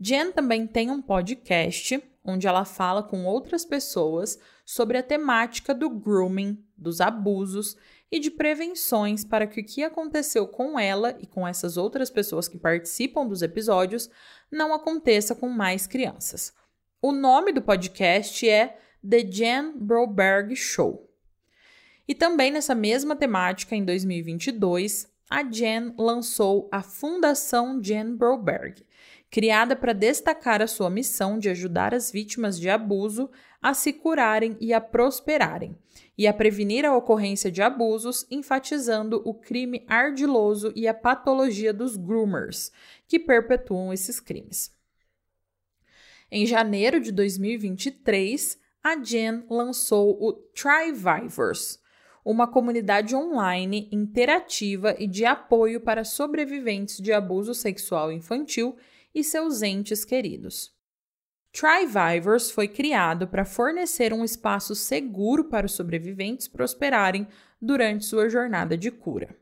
Jen 0.00 0.32
também 0.32 0.66
tem 0.66 0.90
um 0.90 1.02
podcast 1.02 2.02
onde 2.24 2.46
ela 2.46 2.64
fala 2.64 3.02
com 3.02 3.26
outras 3.26 3.62
pessoas 3.62 4.38
sobre 4.64 4.96
a 4.96 5.02
temática 5.02 5.74
do 5.74 5.90
grooming, 5.90 6.64
dos 6.74 7.02
abusos 7.02 7.76
e 8.10 8.18
de 8.18 8.30
prevenções 8.30 9.22
para 9.22 9.46
que 9.46 9.60
o 9.60 9.64
que 9.66 9.82
aconteceu 9.82 10.48
com 10.48 10.80
ela 10.80 11.14
e 11.20 11.26
com 11.26 11.46
essas 11.46 11.76
outras 11.76 12.08
pessoas 12.08 12.48
que 12.48 12.56
participam 12.56 13.26
dos 13.26 13.42
episódios 13.42 14.08
não 14.50 14.72
aconteça 14.72 15.34
com 15.34 15.50
mais 15.50 15.86
crianças. 15.86 16.54
O 17.02 17.12
nome 17.12 17.52
do 17.52 17.60
podcast 17.60 18.48
é 18.48 18.78
The 19.08 19.22
Jen 19.22 19.72
Broberg 19.78 20.54
Show. 20.54 21.10
E 22.06 22.14
também 22.14 22.50
nessa 22.50 22.74
mesma 22.74 23.16
temática, 23.16 23.74
em 23.74 23.84
2022, 23.84 25.08
a 25.30 25.44
Jen 25.44 25.94
lançou 25.96 26.68
a 26.72 26.82
Fundação 26.82 27.82
Jen 27.82 28.16
Broberg, 28.16 28.84
criada 29.30 29.76
para 29.76 29.92
destacar 29.92 30.60
a 30.60 30.66
sua 30.66 30.90
missão 30.90 31.38
de 31.38 31.48
ajudar 31.48 31.94
as 31.94 32.10
vítimas 32.10 32.58
de 32.58 32.68
abuso 32.68 33.30
a 33.62 33.72
se 33.72 33.92
curarem 33.92 34.56
e 34.60 34.72
a 34.72 34.80
prosperarem, 34.80 35.78
e 36.18 36.26
a 36.26 36.34
prevenir 36.34 36.84
a 36.84 36.96
ocorrência 36.96 37.50
de 37.50 37.62
abusos, 37.62 38.26
enfatizando 38.30 39.22
o 39.24 39.32
crime 39.32 39.84
ardiloso 39.86 40.72
e 40.74 40.88
a 40.88 40.92
patologia 40.92 41.72
dos 41.72 41.96
groomers, 41.96 42.72
que 43.06 43.18
perpetuam 43.18 43.92
esses 43.92 44.18
crimes. 44.18 44.72
Em 46.30 46.44
janeiro 46.44 47.00
de 47.00 47.12
2023, 47.12 48.59
a 48.82 48.96
Jen 49.02 49.44
lançou 49.48 50.16
o 50.20 50.32
Trivivors, 50.32 51.78
uma 52.24 52.46
comunidade 52.46 53.14
online 53.14 53.88
interativa 53.92 54.94
e 54.98 55.06
de 55.06 55.24
apoio 55.24 55.80
para 55.80 56.04
sobreviventes 56.04 56.98
de 56.98 57.12
abuso 57.12 57.54
sexual 57.54 58.12
infantil 58.12 58.76
e 59.14 59.24
seus 59.24 59.62
entes 59.62 60.04
queridos. 60.04 60.72
Trivivors 61.52 62.50
foi 62.50 62.68
criado 62.68 63.26
para 63.26 63.44
fornecer 63.44 64.12
um 64.12 64.24
espaço 64.24 64.74
seguro 64.74 65.44
para 65.44 65.66
os 65.66 65.72
sobreviventes 65.72 66.46
prosperarem 66.46 67.26
durante 67.60 68.04
sua 68.04 68.28
jornada 68.28 68.76
de 68.78 68.90
cura. 68.90 69.36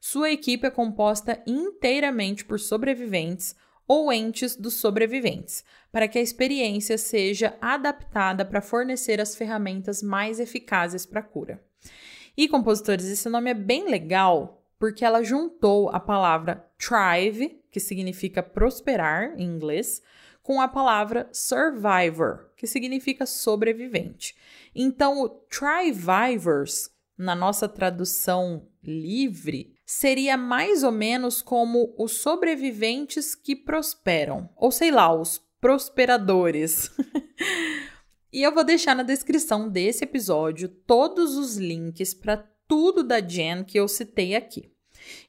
Sua 0.00 0.30
equipe 0.30 0.66
é 0.66 0.70
composta 0.70 1.42
inteiramente 1.46 2.44
por 2.44 2.60
sobreviventes 2.60 3.56
ou 3.88 4.12
entes 4.12 4.54
dos 4.54 4.74
sobreviventes, 4.74 5.64
para 5.90 6.06
que 6.06 6.18
a 6.18 6.22
experiência 6.22 6.98
seja 6.98 7.56
adaptada 7.60 8.44
para 8.44 8.60
fornecer 8.60 9.20
as 9.20 9.34
ferramentas 9.34 10.02
mais 10.02 10.38
eficazes 10.38 11.06
para 11.06 11.20
a 11.20 11.24
cura. 11.24 11.60
E 12.36 12.46
compositores, 12.46 13.06
esse 13.06 13.28
nome 13.28 13.50
é 13.50 13.54
bem 13.54 13.88
legal 13.90 14.62
porque 14.78 15.04
ela 15.04 15.24
juntou 15.24 15.88
a 15.88 15.98
palavra 15.98 16.64
thrive, 16.78 17.60
que 17.70 17.80
significa 17.80 18.42
prosperar 18.42 19.34
em 19.36 19.44
inglês, 19.44 20.00
com 20.42 20.60
a 20.60 20.68
palavra 20.68 21.28
survivor, 21.32 22.50
que 22.56 22.66
significa 22.66 23.26
sobrevivente. 23.26 24.36
Então, 24.74 25.20
o 25.20 25.28
Thrivivors, 25.28 26.90
na 27.16 27.34
nossa 27.34 27.68
tradução 27.68 28.66
livre, 28.82 29.77
seria 29.90 30.36
mais 30.36 30.82
ou 30.84 30.92
menos 30.92 31.40
como 31.40 31.94
os 31.96 32.20
sobreviventes 32.20 33.34
que 33.34 33.56
prosperam, 33.56 34.46
ou 34.54 34.70
sei 34.70 34.90
lá, 34.90 35.10
os 35.10 35.40
prosperadores. 35.62 36.90
e 38.30 38.42
eu 38.42 38.52
vou 38.52 38.62
deixar 38.62 38.94
na 38.94 39.02
descrição 39.02 39.66
desse 39.66 40.04
episódio 40.04 40.68
todos 40.68 41.38
os 41.38 41.56
links 41.56 42.12
para 42.12 42.36
tudo 42.68 43.02
da 43.02 43.18
Jen 43.18 43.64
que 43.64 43.80
eu 43.80 43.88
citei 43.88 44.36
aqui. 44.36 44.70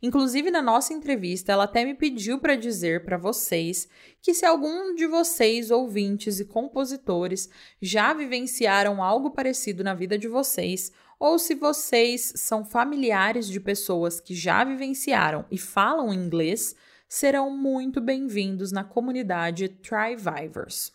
Inclusive, 0.03 0.51
na 0.51 0.62
nossa 0.62 0.93
entrevista, 0.93 1.53
ela 1.53 1.64
até 1.64 1.86
me 1.86 1.93
pediu 1.93 2.38
para 2.38 2.57
dizer 2.57 3.05
para 3.05 3.18
vocês 3.18 3.88
que 4.22 4.34
se 4.34 4.45
algum 4.45 4.93
de 4.93 5.07
vocês, 5.07 5.72
ouvintes 5.72 6.41
e 6.41 6.45
compositores, 6.45 7.49
já 7.82 8.14
vivenciaram 8.14 9.01
algo 9.01 9.32
parecido 9.32 9.86
na 9.86 9.93
vida 9.93 10.18
de 10.18 10.28
vocês, 10.28 10.91
ou 11.20 11.38
se 11.38 11.54
vocês 11.54 12.34
são 12.38 12.64
familiares 12.64 13.48
de 13.48 13.60
pessoas 13.60 14.22
que 14.22 14.34
já 14.34 14.64
vivenciaram 14.64 15.46
e 15.52 15.58
falam 15.58 16.14
inglês, 16.14 16.76
serão 17.10 17.50
muito 17.50 18.00
bem-vindos 18.00 18.72
na 18.72 18.86
comunidade 18.86 19.68
Thrivivors. 19.68 20.94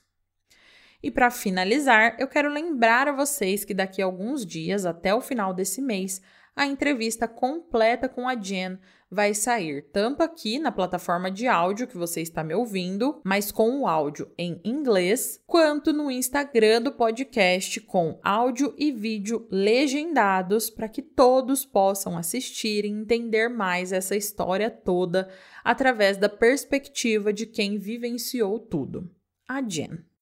E 1.03 1.11
para 1.11 1.31
finalizar, 1.31 2.17
eu 2.19 2.27
quero 2.27 2.49
lembrar 2.49 3.07
a 3.07 3.13
vocês 3.13 3.63
que 3.63 3.75
daqui 3.75 4.01
a 4.01 4.07
alguns 4.07 4.47
dias, 4.47 4.87
até 4.87 5.15
o 5.15 5.21
final 5.21 5.53
desse 5.53 5.83
mês, 5.83 6.23
a 6.57 6.67
entrevista 6.67 7.27
completa 7.27 8.09
com 8.09 8.29
a 8.29 8.35
Jen 8.35 8.79
vai 9.11 9.35
sair 9.35 9.83
tanto 9.93 10.23
aqui 10.23 10.59
na 10.59 10.73
plataforma 10.73 11.31
de 11.31 11.47
áudio 11.47 11.87
que 11.87 11.97
você 11.97 12.21
está 12.21 12.43
me 12.43 12.55
ouvindo, 12.55 13.21
mas 13.25 13.53
com 13.53 13.81
o 13.81 13.87
áudio 13.87 14.31
em 14.37 14.61
inglês, 14.65 15.41
quanto 15.47 15.93
no 15.93 16.11
Instagram 16.11 16.83
do 16.83 16.93
podcast 16.93 17.81
com 17.81 18.19
áudio 18.23 18.75
e 18.77 18.91
vídeo 18.91 19.47
legendados 19.51 20.71
para 20.71 20.89
que 20.89 21.03
todos 21.03 21.65
possam 21.65 22.17
assistir 22.17 22.85
e 22.85 22.89
entender 22.89 23.49
mais 23.49 23.93
essa 23.93 24.17
história 24.17 24.71
toda 24.71 25.29
através 25.65 26.17
da 26.17 26.29
perspectiva 26.29 27.33
de 27.33 27.47
quem 27.47 27.79
vivenciou 27.79 28.59
tudo. 28.59 29.11
A 29.49 29.63
Jen. 29.63 30.14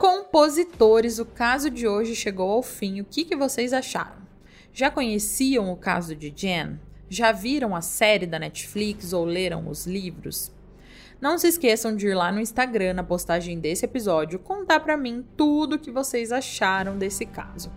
Compositores, 0.00 1.18
o 1.18 1.26
caso 1.26 1.68
de 1.68 1.86
hoje 1.86 2.16
chegou 2.16 2.50
ao 2.50 2.62
fim. 2.62 3.02
O 3.02 3.04
que, 3.04 3.22
que 3.22 3.36
vocês 3.36 3.70
acharam? 3.70 4.22
Já 4.72 4.90
conheciam 4.90 5.70
o 5.70 5.76
caso 5.76 6.16
de 6.16 6.32
Jen? 6.34 6.80
Já 7.10 7.32
viram 7.32 7.76
a 7.76 7.82
série 7.82 8.26
da 8.26 8.38
Netflix 8.38 9.12
ou 9.12 9.26
leram 9.26 9.68
os 9.68 9.86
livros? 9.86 10.50
Não 11.20 11.36
se 11.36 11.48
esqueçam 11.48 11.94
de 11.94 12.06
ir 12.06 12.14
lá 12.14 12.32
no 12.32 12.40
Instagram, 12.40 12.94
na 12.94 13.04
postagem 13.04 13.60
desse 13.60 13.84
episódio, 13.84 14.38
contar 14.38 14.80
para 14.80 14.96
mim 14.96 15.22
tudo 15.36 15.76
o 15.76 15.78
que 15.78 15.90
vocês 15.90 16.32
acharam 16.32 16.96
desse 16.96 17.26
caso. 17.26 17.70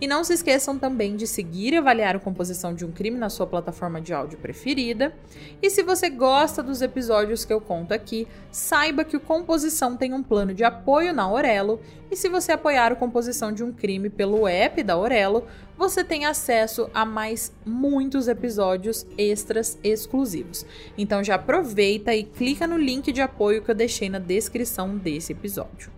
E 0.00 0.06
não 0.06 0.24
se 0.24 0.32
esqueçam 0.32 0.78
também 0.78 1.14
de 1.14 1.26
seguir 1.26 1.74
e 1.74 1.76
avaliar 1.76 2.16
a 2.16 2.18
composição 2.18 2.74
de 2.74 2.86
um 2.86 2.90
crime 2.90 3.18
na 3.18 3.28
sua 3.28 3.46
plataforma 3.46 4.00
de 4.00 4.14
áudio 4.14 4.38
preferida. 4.38 5.14
E 5.60 5.68
se 5.68 5.82
você 5.82 6.08
gosta 6.08 6.62
dos 6.62 6.80
episódios 6.80 7.44
que 7.44 7.52
eu 7.52 7.60
conto 7.60 7.92
aqui, 7.92 8.26
saiba 8.50 9.04
que 9.04 9.16
o 9.16 9.20
Composição 9.20 9.98
tem 9.98 10.14
um 10.14 10.22
plano 10.22 10.54
de 10.54 10.64
apoio 10.64 11.12
na 11.12 11.24
Aurelo. 11.24 11.80
E 12.10 12.16
se 12.16 12.30
você 12.30 12.52
apoiar 12.52 12.90
a 12.92 12.96
composição 12.96 13.52
de 13.52 13.62
um 13.62 13.72
crime 13.72 14.08
pelo 14.08 14.48
app 14.48 14.82
da 14.82 14.94
Aurelo, 14.94 15.46
você 15.76 16.02
tem 16.02 16.24
acesso 16.24 16.90
a 16.94 17.04
mais 17.04 17.52
muitos 17.64 18.26
episódios 18.26 19.06
extras 19.18 19.78
exclusivos. 19.84 20.64
Então 20.96 21.22
já 21.22 21.34
aproveita 21.34 22.14
e 22.14 22.24
clica 22.24 22.66
no 22.66 22.78
link 22.78 23.12
de 23.12 23.20
apoio 23.20 23.62
que 23.62 23.70
eu 23.70 23.74
deixei 23.74 24.08
na 24.08 24.18
descrição 24.18 24.96
desse 24.96 25.32
episódio. 25.32 25.90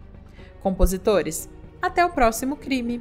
Compositores, 0.60 1.48
até 1.80 2.04
o 2.04 2.10
próximo 2.10 2.56
crime! 2.56 3.00